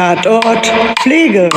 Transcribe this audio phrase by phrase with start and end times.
[0.00, 0.64] Tatort
[1.02, 1.50] Pflege.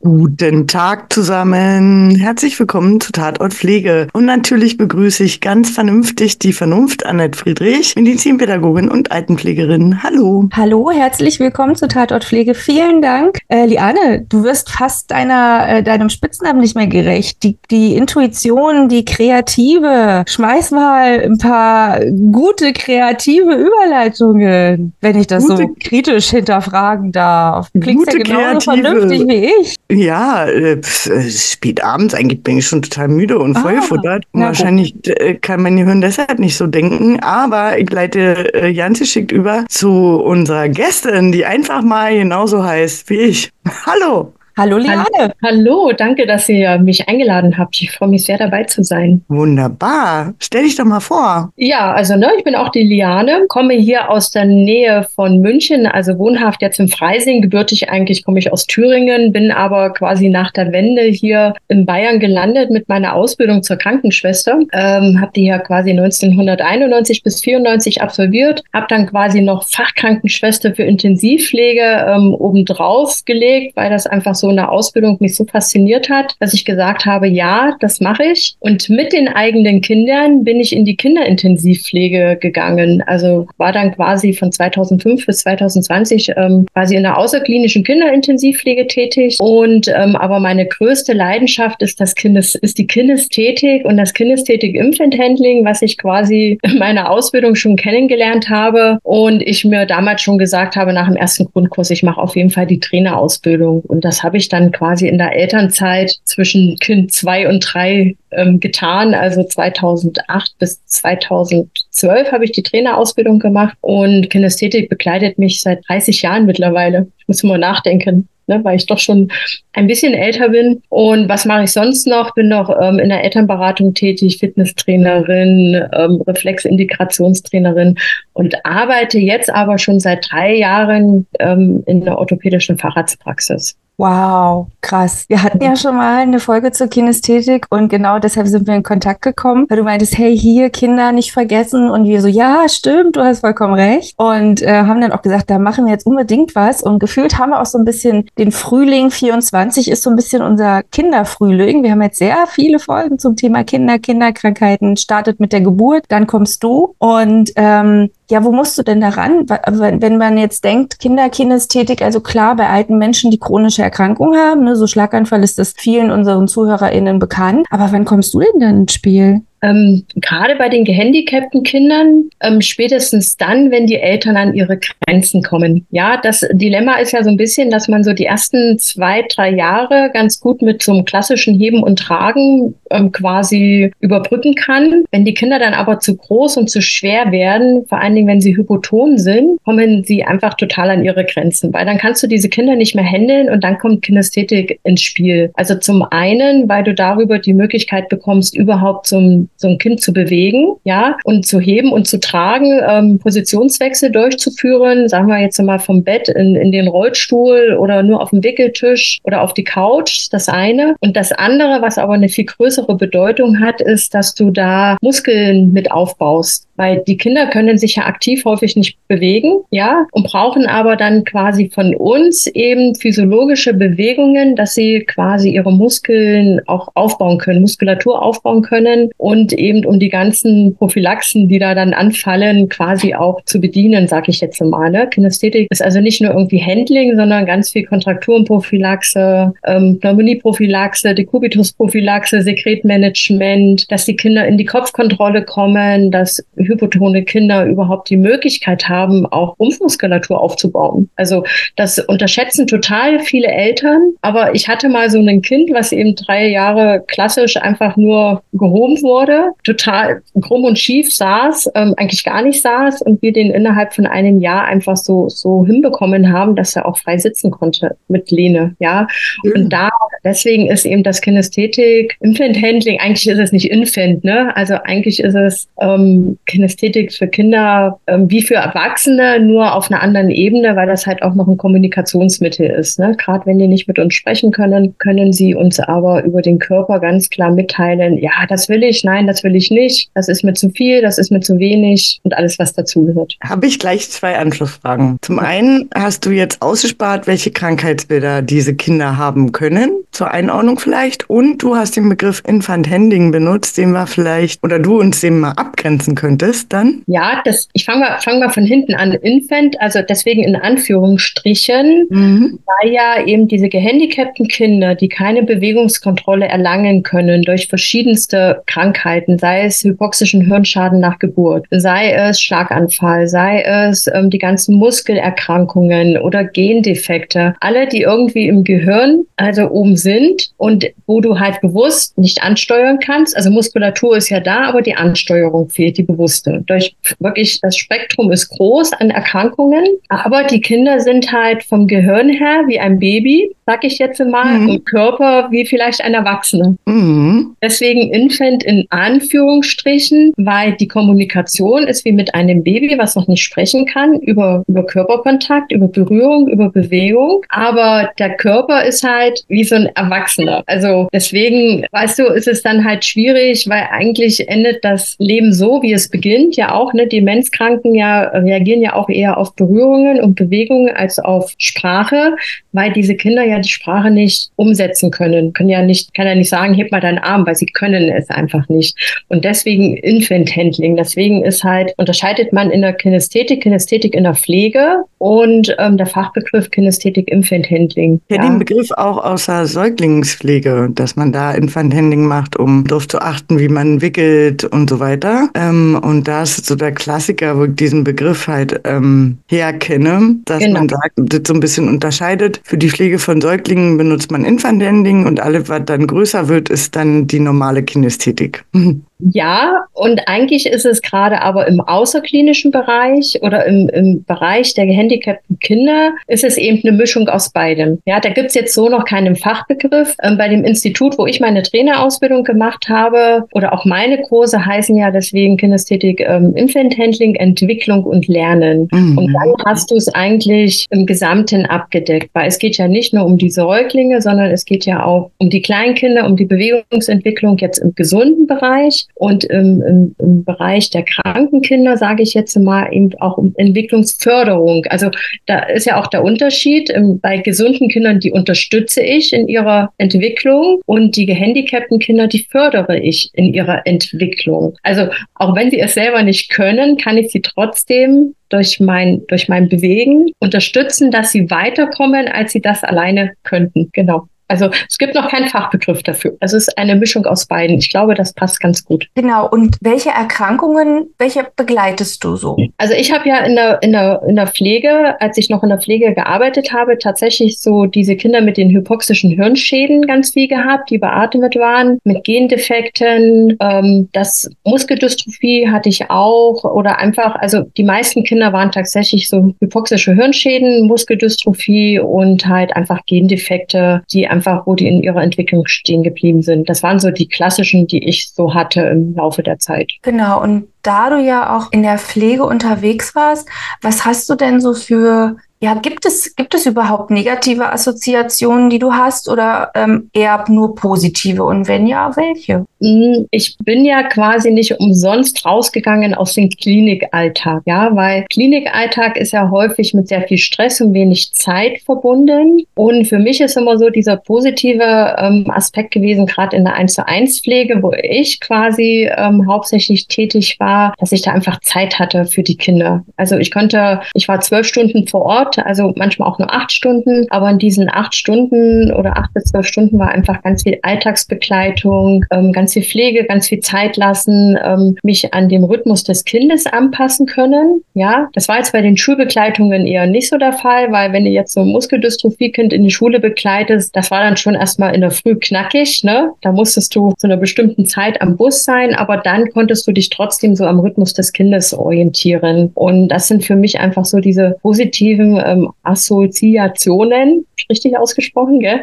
[0.00, 2.14] Guten Tag zusammen.
[2.14, 4.06] Herzlich willkommen zu Tatort Pflege.
[4.12, 10.00] Und natürlich begrüße ich ganz vernünftig die Vernunft Annette Friedrich, Medizinpädagogin und Altenpflegerin.
[10.04, 10.48] Hallo.
[10.52, 12.54] Hallo, herzlich willkommen zu Tatort Pflege.
[12.54, 13.38] Vielen Dank.
[13.48, 17.42] Äh, Liane, du wirst fast deiner, äh, deinem Spitznamen nicht mehr gerecht.
[17.42, 20.22] Die, die Intuition, die Kreative.
[20.28, 21.98] Schmeiß mal ein paar
[22.30, 27.68] gute kreative Überleitungen, wenn ich das gute, so kritisch hinterfragen darf.
[27.80, 28.90] Klingt ja genauso kreative.
[28.90, 29.76] vernünftig wie ich.
[29.90, 33.56] Ja, äh, äh, spät abends, eigentlich bin ich schon total müde und.
[33.56, 37.20] Ah, und wahrscheinlich äh, kann mein Gehirn deshalb nicht so denken.
[37.20, 43.08] Aber ich leite äh, Janze schickt über zu unserer Gästin, die einfach mal genauso heißt
[43.08, 43.50] wie ich.
[43.86, 44.34] Hallo!
[44.58, 45.04] Hallo Liane.
[45.40, 47.80] Hallo, danke, dass ihr mich eingeladen habt.
[47.80, 49.22] Ich freue mich sehr dabei zu sein.
[49.28, 50.34] Wunderbar.
[50.40, 51.52] Stell dich doch mal vor.
[51.54, 55.86] Ja, also ne, ich bin auch die Liane, komme hier aus der Nähe von München,
[55.86, 57.40] also wohnhaft jetzt im Freising.
[57.40, 62.18] Gebürtig eigentlich komme ich aus Thüringen, bin aber quasi nach der Wende hier in Bayern
[62.18, 64.58] gelandet mit meiner Ausbildung zur Krankenschwester.
[64.72, 70.82] Ähm, habe die ja quasi 1991 bis 94 absolviert, habe dann quasi noch Fachkrankenschwester für
[70.82, 76.34] Intensivpflege ähm, obendrauf gelegt, weil das einfach so so eine Ausbildung mich so fasziniert hat,
[76.40, 78.56] dass ich gesagt habe, ja, das mache ich.
[78.60, 83.02] Und mit den eigenen Kindern bin ich in die Kinderintensivpflege gegangen.
[83.06, 89.36] Also war dann quasi von 2005 bis 2020 ähm, quasi in der außerklinischen Kinderintensivpflege tätig.
[89.38, 94.74] Und ähm, aber meine größte Leidenschaft ist das Kindes, ist die Kinästhetik und das Kinästhetik
[94.74, 98.98] Infant Handling, was ich quasi in meiner Ausbildung schon kennengelernt habe.
[99.02, 102.50] Und ich mir damals schon gesagt habe, nach dem ersten Grundkurs, ich mache auf jeden
[102.50, 103.82] Fall die Trainerausbildung.
[103.82, 108.60] Und das habe ich dann quasi in der Elternzeit zwischen Kind zwei und drei ähm,
[108.60, 109.14] getan.
[109.14, 116.22] Also 2008 bis 2012 habe ich die Trainerausbildung gemacht und Kinästhetik begleitet mich seit 30
[116.22, 117.08] Jahren mittlerweile.
[117.18, 119.30] Ich muss mal nachdenken ne, weil ich doch schon
[119.72, 120.82] ein bisschen älter bin.
[120.88, 122.34] Und was mache ich sonst noch?
[122.34, 127.96] Bin noch ähm, in der Elternberatung tätig, Fitnesstrainerin, ähm, Reflexintegrationstrainerin
[128.32, 133.76] und arbeite jetzt aber schon seit drei Jahren ähm, in der orthopädischen Facharztpraxis.
[134.00, 135.24] Wow, krass.
[135.26, 138.84] Wir hatten ja schon mal eine Folge zur Kinästhetik und genau deshalb sind wir in
[138.84, 141.90] Kontakt gekommen, weil du meintest, hey, hier Kinder nicht vergessen.
[141.90, 144.14] Und wir so, ja, stimmt, du hast vollkommen recht.
[144.16, 146.80] Und äh, haben dann auch gesagt, da machen wir jetzt unbedingt was.
[146.80, 150.42] Und gefühlt haben wir auch so ein bisschen den Frühling 24 ist so ein bisschen
[150.42, 151.82] unser Kinderfrühling.
[151.82, 156.28] Wir haben jetzt sehr viele Folgen zum Thema Kinder, Kinderkrankheiten, startet mit der Geburt, dann
[156.28, 156.94] kommst du.
[156.98, 159.48] Und ähm, ja, wo musst du denn daran?
[159.48, 164.76] Wenn man jetzt denkt, Kinderkinästhetik, also klar, bei alten Menschen, die chronische Erkrankungen haben, ne,
[164.76, 167.66] so Schlaganfall ist das vielen unseren ZuhörerInnen bekannt.
[167.70, 169.42] Aber wann kommst du denn dann ins Spiel?
[169.62, 175.42] Ähm, gerade bei den gehandicapten Kindern, ähm, spätestens dann, wenn die Eltern an ihre Grenzen
[175.42, 175.86] kommen.
[175.90, 179.50] Ja, das Dilemma ist ja so ein bisschen, dass man so die ersten zwei, drei
[179.50, 185.04] Jahre ganz gut mit so einem klassischen Heben und Tragen ähm, quasi überbrücken kann.
[185.10, 188.40] Wenn die Kinder dann aber zu groß und zu schwer werden, vor allen Dingen, wenn
[188.40, 192.48] sie hypoton sind, kommen sie einfach total an ihre Grenzen, weil dann kannst du diese
[192.48, 195.50] Kinder nicht mehr handeln und dann kommt Kinästhetik ins Spiel.
[195.54, 200.12] Also zum einen, weil du darüber die Möglichkeit bekommst, überhaupt zum so ein Kind zu
[200.12, 205.78] bewegen, ja, und zu heben und zu tragen, ähm, Positionswechsel durchzuführen, sagen wir jetzt mal
[205.78, 210.28] vom Bett in, in den Rollstuhl oder nur auf dem Wickeltisch oder auf die Couch,
[210.30, 210.94] das eine.
[211.00, 215.72] Und das andere, was aber eine viel größere Bedeutung hat, ist, dass du da Muskeln
[215.72, 220.66] mit aufbaust weil die Kinder können sich ja aktiv häufig nicht bewegen, ja, und brauchen
[220.66, 227.38] aber dann quasi von uns eben physiologische Bewegungen, dass sie quasi ihre Muskeln auch aufbauen
[227.38, 233.14] können, Muskulatur aufbauen können und eben um die ganzen Prophylaxen, die da dann anfallen, quasi
[233.14, 234.90] auch zu bedienen, sage ich jetzt mal.
[234.90, 235.08] Ne?
[235.08, 243.90] Kinästhetik ist also nicht nur irgendwie Handling, sondern ganz viel Kontrakturenprophylaxe, ähm, Pneumonieprophylaxe, Dekubitusprophylaxe, Sekretmanagement,
[243.90, 249.58] dass die Kinder in die Kopfkontrolle kommen, dass hypotone Kinder überhaupt die Möglichkeit haben, auch
[249.58, 251.10] Rumpfmuskulatur aufzubauen.
[251.16, 251.44] Also
[251.76, 254.12] das unterschätzen total viele Eltern.
[254.20, 259.00] Aber ich hatte mal so ein Kind, was eben drei Jahre klassisch einfach nur gehoben
[259.02, 263.94] wurde, total krumm und schief saß, ähm, eigentlich gar nicht saß und wir den innerhalb
[263.94, 268.30] von einem Jahr einfach so, so hinbekommen haben, dass er auch frei sitzen konnte mit
[268.30, 268.74] Lehne.
[268.78, 269.06] Ja.
[269.42, 269.52] Mhm.
[269.52, 269.90] Und da,
[270.24, 274.54] deswegen ist eben das Kinästhetik, Infant Handling, eigentlich ist es nicht Infant, ne?
[274.56, 280.02] Also eigentlich ist es ähm, Kinästhetik für Kinder ähm, wie für Erwachsene, nur auf einer
[280.02, 282.98] anderen Ebene, weil das halt auch noch ein Kommunikationsmittel ist.
[282.98, 283.14] Ne?
[283.16, 286.98] Gerade wenn die nicht mit uns sprechen können, können sie uns aber über den Körper
[287.00, 290.54] ganz klar mitteilen, ja, das will ich, nein, das will ich nicht, das ist mir
[290.54, 293.36] zu viel, das ist mir zu wenig und alles, was dazugehört.
[293.42, 295.18] Habe ich gleich zwei Anschlussfragen.
[295.22, 301.28] Zum einen hast du jetzt ausgespart, welche Krankheitsbilder diese Kinder haben können, zur Einordnung vielleicht.
[301.28, 305.40] Und du hast den Begriff Infant Handling benutzt, den wir vielleicht oder du uns den
[305.40, 307.02] mal abgrenzen könntest dann.
[307.06, 309.12] Ja, das, ich fange mal, fang mal von hinten an.
[309.12, 312.58] Infant, also deswegen in Anführungsstrichen, mhm.
[312.66, 319.64] weil ja eben diese gehandicapten Kinder, die keine Bewegungskontrolle erlangen können durch verschiedenste Krankheiten, sei
[319.64, 326.44] es hypoxischen Hirnschaden nach Geburt, sei es Schlaganfall, sei es ähm, die ganzen Muskelerkrankungen oder
[326.44, 332.42] Gendefekte, alle, die irgendwie im Gehirn, also oben sind und wo du halt bewusst nicht
[332.42, 333.36] ansteuern kannst.
[333.36, 336.62] Also Muskulatur ist ja da, aber die Ansteuerung fehlt, die bewusste.
[336.66, 342.28] Durch wirklich das Spektrum ist groß an Erkrankungen, aber die Kinder sind halt vom Gehirn
[342.28, 344.68] her wie ein Baby, sag ich jetzt mal, mhm.
[344.70, 346.74] im Körper wie vielleicht ein Erwachsener.
[346.86, 347.54] Mhm.
[347.62, 353.42] Deswegen Infant in Anführungsstrichen, weil die Kommunikation ist wie mit einem Baby, was noch nicht
[353.42, 357.44] sprechen kann, über, über Körperkontakt, über Berührung, über Bewegung.
[357.50, 360.62] Aber der Körper ist halt wie so ein Erwachsener.
[360.64, 365.82] Also deswegen, weißt du, ist es dann halt schwierig, weil eigentlich endet das Leben so,
[365.82, 366.56] wie es beginnt.
[366.56, 367.06] Ja auch, ne?
[367.06, 372.34] Demenzkranken ja reagieren ja auch eher auf Berührungen und Bewegungen als auf Sprache,
[372.72, 375.52] weil diese Kinder ja die Sprache nicht umsetzen können.
[375.52, 378.28] Können ja nicht, kann ja nicht sagen, heb mal deinen Arm, weil sie können es
[378.30, 378.96] einfach nicht.
[379.28, 380.96] Und deswegen Infant Handling.
[380.96, 386.06] Deswegen ist halt, unterscheidet man in der Kinästhetik, Kinästhetik in der Pflege und ähm, der
[386.06, 388.20] Fachbegriff Kinästhetik Infant Handling.
[388.28, 392.84] Ja, ja, den Begriff auch aus der Säuglingspflege, dass man da Infant Handling macht, um
[392.86, 395.48] darauf zu achten, wie man wickelt und so weiter.
[395.54, 400.60] Ähm, und da ist so der Klassiker, wo ich diesen Begriff halt ähm, herkenne, dass
[400.60, 400.80] genau.
[400.80, 402.60] man sagt, das so ein bisschen unterscheidet.
[402.64, 406.68] Für die Pflege von Säuglingen benutzt man Infant Handling und alles, was dann größer wird,
[406.68, 408.66] ist dann die normale Kinästhetik.
[409.18, 414.86] Ja, und eigentlich ist es gerade aber im außerklinischen Bereich oder im, im Bereich der
[414.86, 418.00] gehandicapten Kinder ist es eben eine Mischung aus beidem.
[418.06, 420.14] Ja, da gibt's jetzt so noch keinen Fachbegriff.
[420.22, 424.96] Ähm, bei dem Institut, wo ich meine Trainerausbildung gemacht habe oder auch meine Kurse heißen
[424.96, 428.88] ja deswegen Kinästhetik, ähm, Infant Handling, Entwicklung und Lernen.
[428.92, 429.18] Mhm.
[429.18, 433.24] Und dann hast du es eigentlich im Gesamten abgedeckt, weil es geht ja nicht nur
[433.24, 437.78] um die Säuglinge, sondern es geht ja auch um die Kleinkinder, um die Bewegungsentwicklung jetzt
[437.78, 443.10] im gesunden Bereich und im, im, im Bereich der Krankenkinder, sage ich jetzt mal, eben
[443.20, 444.84] auch um Entwicklungsförderung.
[444.90, 445.10] Also
[445.46, 446.90] da ist ja auch der Unterschied.
[446.90, 452.46] Ähm, bei gesunden Kindern, die unterstütze ich in ihrer Entwicklung und die gehandicapten Kinder, die
[452.50, 454.76] fördere ich in ihrer Entwicklung.
[454.82, 459.48] Also auch wenn sie es selber nicht können, kann ich sie trotzdem durch mein, durch
[459.48, 463.90] mein Bewegen unterstützen, dass sie weiterkommen, als sie das alleine könnten.
[463.92, 464.28] Genau.
[464.48, 466.36] Also es gibt noch keinen Fachbegriff dafür.
[466.40, 467.78] Also es ist eine Mischung aus beiden.
[467.78, 469.06] Ich glaube, das passt ganz gut.
[469.14, 469.48] Genau.
[469.48, 472.56] Und welche Erkrankungen, welche begleitest du so?
[472.78, 475.68] Also ich habe ja in der, in, der, in der Pflege, als ich noch in
[475.68, 480.90] der Pflege gearbeitet habe, tatsächlich so diese Kinder mit den hypoxischen Hirnschäden ganz viel gehabt,
[480.90, 483.56] die beatmet waren, mit Gendefekten.
[483.60, 489.54] Ähm, das Muskeldystrophie hatte ich auch oder einfach, also die meisten Kinder waren tatsächlich so
[489.60, 496.02] hypoxische Hirnschäden, Muskeldystrophie und halt einfach Gendefekte, die einfach, wo die in ihrer Entwicklung stehen
[496.02, 496.68] geblieben sind.
[496.68, 499.92] Das waren so die klassischen, die ich so hatte im Laufe der Zeit.
[500.02, 500.42] Genau.
[500.42, 503.48] Und da du ja auch in der Pflege unterwegs warst,
[503.82, 508.78] was hast du denn so für ja, gibt es, gibt es überhaupt negative Assoziationen, die
[508.78, 511.42] du hast oder ähm, eher nur positive?
[511.42, 512.64] Und wenn ja, welche?
[512.80, 519.32] Hm, ich bin ja quasi nicht umsonst rausgegangen aus dem Klinikalltag, ja, weil Klinikalltag ist
[519.32, 522.64] ja häufig mit sehr viel Stress und wenig Zeit verbunden.
[522.76, 526.94] Und für mich ist immer so dieser positive ähm, Aspekt gewesen, gerade in der 1
[526.94, 530.67] zu 1 Pflege, wo ich quasi ähm, hauptsächlich tätig war,
[530.98, 533.04] dass ich da einfach Zeit hatte für die Kinder.
[533.16, 537.26] Also ich konnte, ich war zwölf Stunden vor Ort also manchmal auch nur acht Stunden.
[537.30, 542.24] Aber in diesen acht Stunden oder acht bis zwölf Stunden war einfach ganz viel Alltagsbegleitung,
[542.30, 546.66] ähm, ganz viel Pflege, ganz viel Zeit lassen, ähm, mich an dem Rhythmus des Kindes
[546.66, 547.82] anpassen können.
[547.94, 551.30] Ja, das war jetzt bei den Schulbegleitungen eher nicht so der Fall, weil wenn du
[551.30, 555.10] jetzt so ein Muskeldystrophie-Kind in die Schule begleitest, das war dann schon erstmal in der
[555.10, 556.30] Früh knackig, ne?
[556.40, 560.10] Da musstest du zu einer bestimmten Zeit am Bus sein, aber dann konntest du dich
[560.10, 562.70] trotzdem so am Rhythmus des Kindes orientieren.
[562.74, 568.82] Und das sind für mich einfach so diese positiven ähm, Assoziationen, richtig ausgesprochen, gell?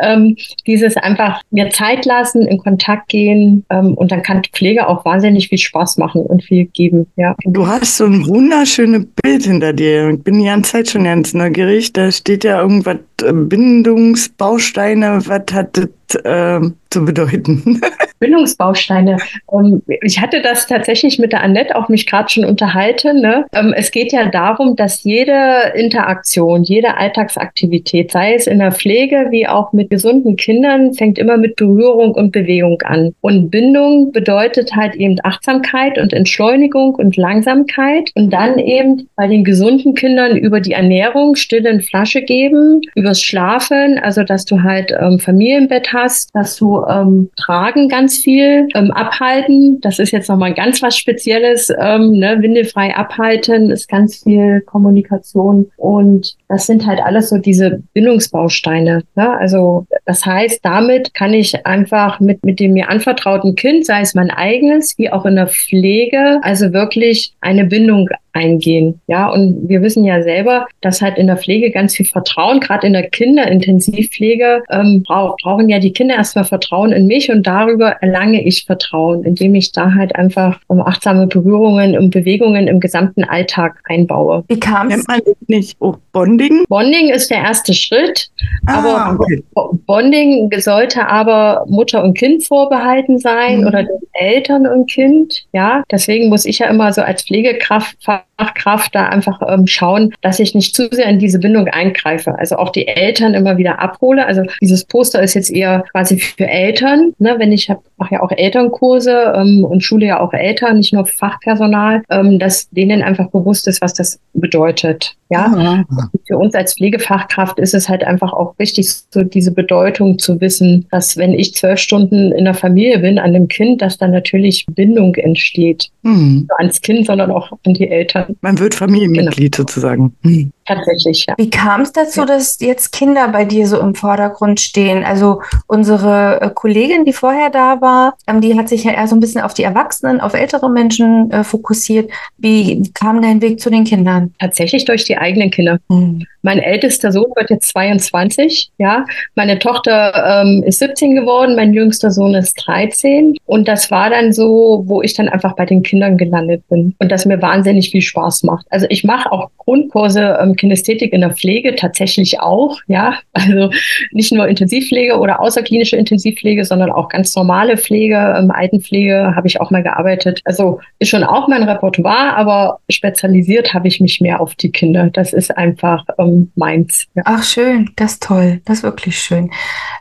[0.00, 5.04] Ähm, dieses einfach mir Zeit lassen, in Kontakt gehen ähm, und dann kann Pflege auch
[5.04, 7.34] wahnsinnig viel Spaß machen und viel geben, ja.
[7.44, 10.10] Du hast so ein wunderschönes Bild hinter dir.
[10.10, 11.92] Ich bin die ganze Zeit schon ganz neugierig.
[11.92, 15.20] Da steht ja irgendwas äh, Bindungsbausteine.
[15.26, 15.88] Was hat das
[16.24, 17.80] äh, zu bedeuten?
[18.24, 19.18] Bildungsbausteine.
[19.46, 23.20] Um, ähm, ich hatte das tatsächlich mit der Annette auch mich gerade schon unterhalten.
[23.20, 23.44] Ne?
[23.52, 29.26] Ähm, es geht ja darum, dass jede Interaktion, jede Alltagsaktivität, sei es in der Pflege
[29.30, 33.14] wie auch mit gesunden Kindern, fängt immer mit Berührung und Bewegung an.
[33.20, 38.10] Und Bindung bedeutet halt eben Achtsamkeit und Entschleunigung und Langsamkeit.
[38.14, 43.20] Und dann eben bei den gesunden Kindern über die Ernährung Stille in Flasche geben, übers
[43.22, 48.90] Schlafen, also dass du halt ähm, Familienbett hast, dass du ähm, Tragen ganz viel ähm,
[48.90, 49.80] abhalten.
[49.80, 51.72] Das ist jetzt nochmal ganz was Spezielles.
[51.78, 52.36] Ähm, ne?
[52.40, 55.70] Windelfrei abhalten ist ganz viel Kommunikation.
[55.76, 59.02] Und das sind halt alles so diese Bindungsbausteine.
[59.16, 59.38] Ne?
[59.38, 64.14] Also das heißt, damit kann ich einfach mit, mit dem mir anvertrauten Kind, sei es
[64.14, 69.00] mein eigenes, wie auch in der Pflege, also wirklich eine Bindung eingehen.
[69.06, 72.86] Ja, und wir wissen ja selber, dass halt in der Pflege ganz viel Vertrauen, gerade
[72.86, 77.90] in der Kinderintensivpflege, ähm, brauch, brauchen ja die Kinder erstmal Vertrauen in mich und darüber
[78.02, 83.24] erlange ich Vertrauen, indem ich da halt einfach um achtsame Berührungen und Bewegungen im gesamten
[83.24, 84.44] Alltag einbaue.
[84.48, 85.04] Wie kam es?
[85.46, 86.43] nicht oh, Bonding?
[86.68, 88.28] Bonding ist der erste Schritt,
[88.66, 89.42] ah, aber okay.
[89.86, 93.66] Bonding sollte aber Mutter und Kind vorbehalten sein mhm.
[93.66, 95.44] oder Eltern und Kind.
[95.52, 97.96] Ja, deswegen muss ich ja immer so als Pflegekraft
[98.38, 102.38] Fachkraft da einfach ähm, schauen, dass ich nicht zu sehr in diese Bindung eingreife.
[102.38, 104.26] Also auch die Eltern immer wieder abhole.
[104.26, 107.14] Also dieses Poster ist jetzt eher quasi für Eltern.
[107.18, 107.36] Ne?
[107.38, 112.02] Wenn ich mache ja auch Elternkurse ähm, und schule ja auch Eltern, nicht nur Fachpersonal,
[112.10, 115.16] ähm, dass denen einfach bewusst ist, was das bedeutet.
[115.30, 115.86] Ja, mhm.
[116.26, 120.86] für uns als Pflegefachkraft ist es halt einfach auch wichtig, so diese Bedeutung zu wissen,
[120.90, 124.66] dass wenn ich zwölf Stunden in der Familie bin, an dem Kind, dass dann natürlich
[124.66, 125.88] Bindung entsteht.
[126.02, 126.34] Mhm.
[126.34, 128.23] Nicht nur ans Kind, sondern auch an die Eltern.
[128.40, 129.68] Man wird Familienmitglied genau.
[129.68, 130.14] sozusagen.
[130.22, 130.52] Mhm.
[130.66, 131.34] Tatsächlich, ja.
[131.36, 132.26] Wie kam es dazu, ja.
[132.26, 135.04] dass jetzt Kinder bei dir so im Vordergrund stehen?
[135.04, 139.14] Also unsere äh, Kollegin, die vorher da war, ähm, die hat sich ja eher so
[139.14, 142.10] ein bisschen auf die Erwachsenen, auf ältere Menschen äh, fokussiert.
[142.38, 144.32] Wie kam dein Weg zu den Kindern?
[144.38, 145.78] Tatsächlich durch die eigenen Kinder.
[145.88, 146.24] Mhm.
[146.40, 149.06] Mein ältester Sohn wird jetzt 22, ja.
[149.34, 153.36] Meine Tochter ähm, ist 17 geworden, mein jüngster Sohn ist 13.
[153.46, 157.10] Und das war dann so, wo ich dann einfach bei den Kindern gelandet bin und
[157.10, 158.66] das mir wahnsinnig viel Spaß macht.
[158.70, 163.18] Also ich mache auch Grundkurse ähm, Kinästhetik in der Pflege tatsächlich auch, ja.
[163.32, 163.70] Also
[164.12, 169.60] nicht nur Intensivpflege oder außerklinische Intensivpflege, sondern auch ganz normale Pflege, ähm, Altenpflege habe ich
[169.60, 170.40] auch mal gearbeitet.
[170.44, 175.10] Also ist schon auch mein Repertoire, aber spezialisiert habe ich mich mehr auf die Kinder.
[175.12, 177.06] Das ist einfach ähm, meins.
[177.14, 177.22] Ja.
[177.26, 179.50] Ach schön, das ist toll, das ist wirklich schön.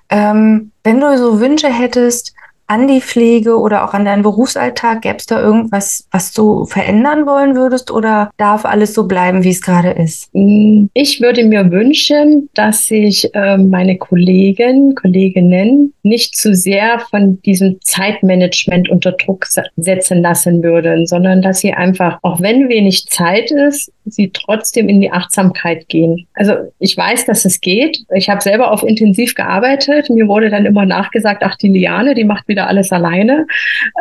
[0.10, 2.33] Ähm, wenn du so Wünsche hättest,
[2.68, 5.02] an die Pflege oder auch an deinen Berufsalltag?
[5.02, 9.50] Gäbe es da irgendwas, was du verändern wollen würdest oder darf alles so bleiben, wie
[9.50, 10.30] es gerade ist?
[10.34, 17.42] Mm, ich würde mir wünschen, dass sich äh, meine Kollegen, Kolleginnen nicht zu sehr von
[17.42, 19.46] diesem Zeitmanagement unter Druck
[19.78, 25.02] setzen lassen würden, sondern dass sie einfach, auch wenn wenig Zeit ist, sie trotzdem in
[25.02, 26.28] die Achtsamkeit gehen.
[26.34, 28.00] Also ich weiß, dass es geht.
[28.14, 30.10] Ich habe selber auf intensiv gearbeitet.
[30.10, 33.46] Mir wurde dann immer nachgesagt, ach, die Liane, die macht wieder alles alleine.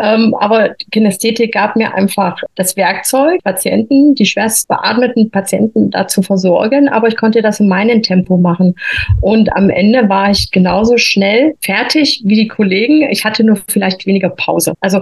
[0.00, 6.88] Ähm, aber Kinästhetik gab mir einfach das Werkzeug, Patienten, die schwerst beatmeten Patienten dazu versorgen.
[6.88, 8.75] Aber ich konnte das in meinem Tempo machen.
[9.21, 13.09] Und am Ende war ich genauso schnell fertig wie die Kollegen.
[13.11, 14.75] Ich hatte nur vielleicht weniger Pause.
[14.80, 15.00] Also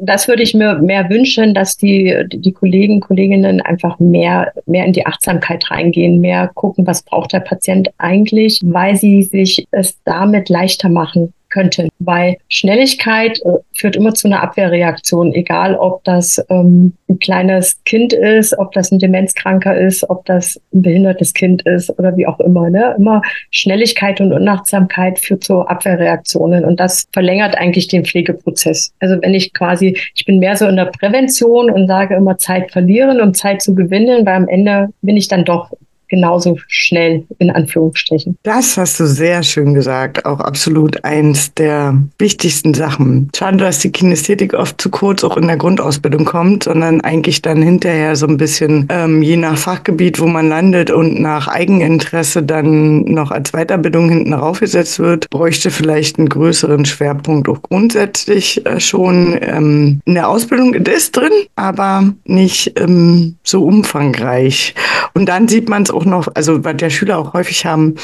[0.00, 4.92] das würde ich mir mehr wünschen, dass die, die Kollegen, Kolleginnen einfach mehr, mehr in
[4.92, 10.48] die Achtsamkeit reingehen, mehr gucken, was braucht der Patient eigentlich, weil sie sich es damit
[10.48, 11.88] leichter machen könnten.
[12.00, 18.12] Weil Schnelligkeit äh, führt immer zu einer Abwehrreaktion, egal ob das ähm, ein kleines Kind
[18.12, 22.40] ist, ob das ein Demenzkranker ist, ob das ein behindertes Kind ist oder wie auch
[22.40, 22.68] immer.
[22.68, 22.94] Ne?
[22.98, 28.92] Immer Schnelligkeit und Unachtsamkeit führt zu Abwehrreaktionen und das verlängert eigentlich den Pflegeprozess.
[28.98, 32.72] Also wenn ich quasi, ich bin mehr so in der Prävention und sage immer Zeit
[32.72, 35.70] verlieren, um Zeit zu gewinnen, weil am Ende bin ich dann doch
[36.08, 38.36] genauso schnell, in Anführungsstrichen.
[38.42, 40.24] Das hast du sehr schön gesagt.
[40.24, 43.30] Auch absolut eins der wichtigsten Sachen.
[43.36, 47.62] Schade, dass die Kinästhetik oft zu kurz auch in der Grundausbildung kommt, sondern eigentlich dann
[47.62, 53.04] hinterher so ein bisschen ähm, je nach Fachgebiet, wo man landet und nach Eigeninteresse dann
[53.04, 59.38] noch als Weiterbildung hinten raufgesetzt wird, bräuchte vielleicht einen größeren Schwerpunkt auch grundsätzlich äh, schon
[59.40, 64.74] ähm, in der Ausbildung ist drin, aber nicht ähm, so umfangreich.
[65.14, 67.94] Und dann sieht man es auch noch, also was der Schüler auch häufig haben,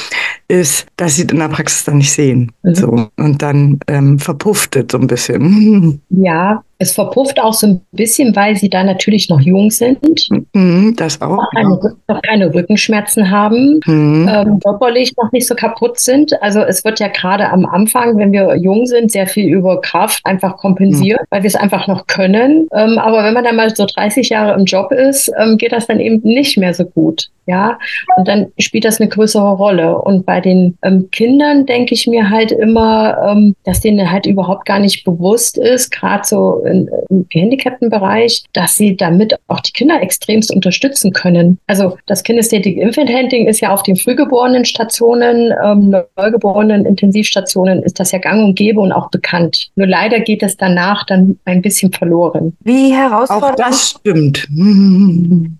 [0.50, 2.52] ist, dass sie in der Praxis dann nicht sehen.
[2.62, 2.74] Mhm.
[2.74, 3.08] So.
[3.16, 6.00] Und dann ähm, verpufft es so ein bisschen.
[6.10, 10.28] Ja, Es verpufft auch so ein bisschen, weil sie da natürlich noch jung sind.
[10.52, 11.36] Mhm, das auch.
[11.36, 14.28] Noch keine, noch keine Rückenschmerzen haben, mhm.
[14.30, 16.32] ähm, körperlich noch nicht so kaputt sind.
[16.42, 20.20] Also es wird ja gerade am Anfang, wenn wir jung sind, sehr viel über Kraft
[20.24, 21.26] einfach kompensiert, mhm.
[21.30, 22.68] weil wir es einfach noch können.
[22.74, 25.86] Ähm, aber wenn man dann mal so 30 Jahre im Job ist, ähm, geht das
[25.86, 27.30] dann eben nicht mehr so gut.
[27.50, 27.80] Ja,
[28.16, 29.98] und dann spielt das eine größere Rolle.
[29.98, 34.66] Und bei den ähm, Kindern denke ich mir halt immer, ähm, dass denen halt überhaupt
[34.66, 39.72] gar nicht bewusst ist, gerade so in, im gehandicapten Bereich, dass sie damit auch die
[39.72, 41.58] Kinder extremst unterstützen können.
[41.66, 47.98] Also das Kinästhetik Infant Handling ist ja auf den frühgeborenen Stationen, ähm, neugeborenen Intensivstationen ist
[47.98, 49.70] das ja gang und gäbe und auch bekannt.
[49.74, 52.56] Nur leider geht es danach dann ein bisschen verloren.
[52.60, 53.54] Wie herausfordernd?
[53.54, 54.46] Auch das stimmt.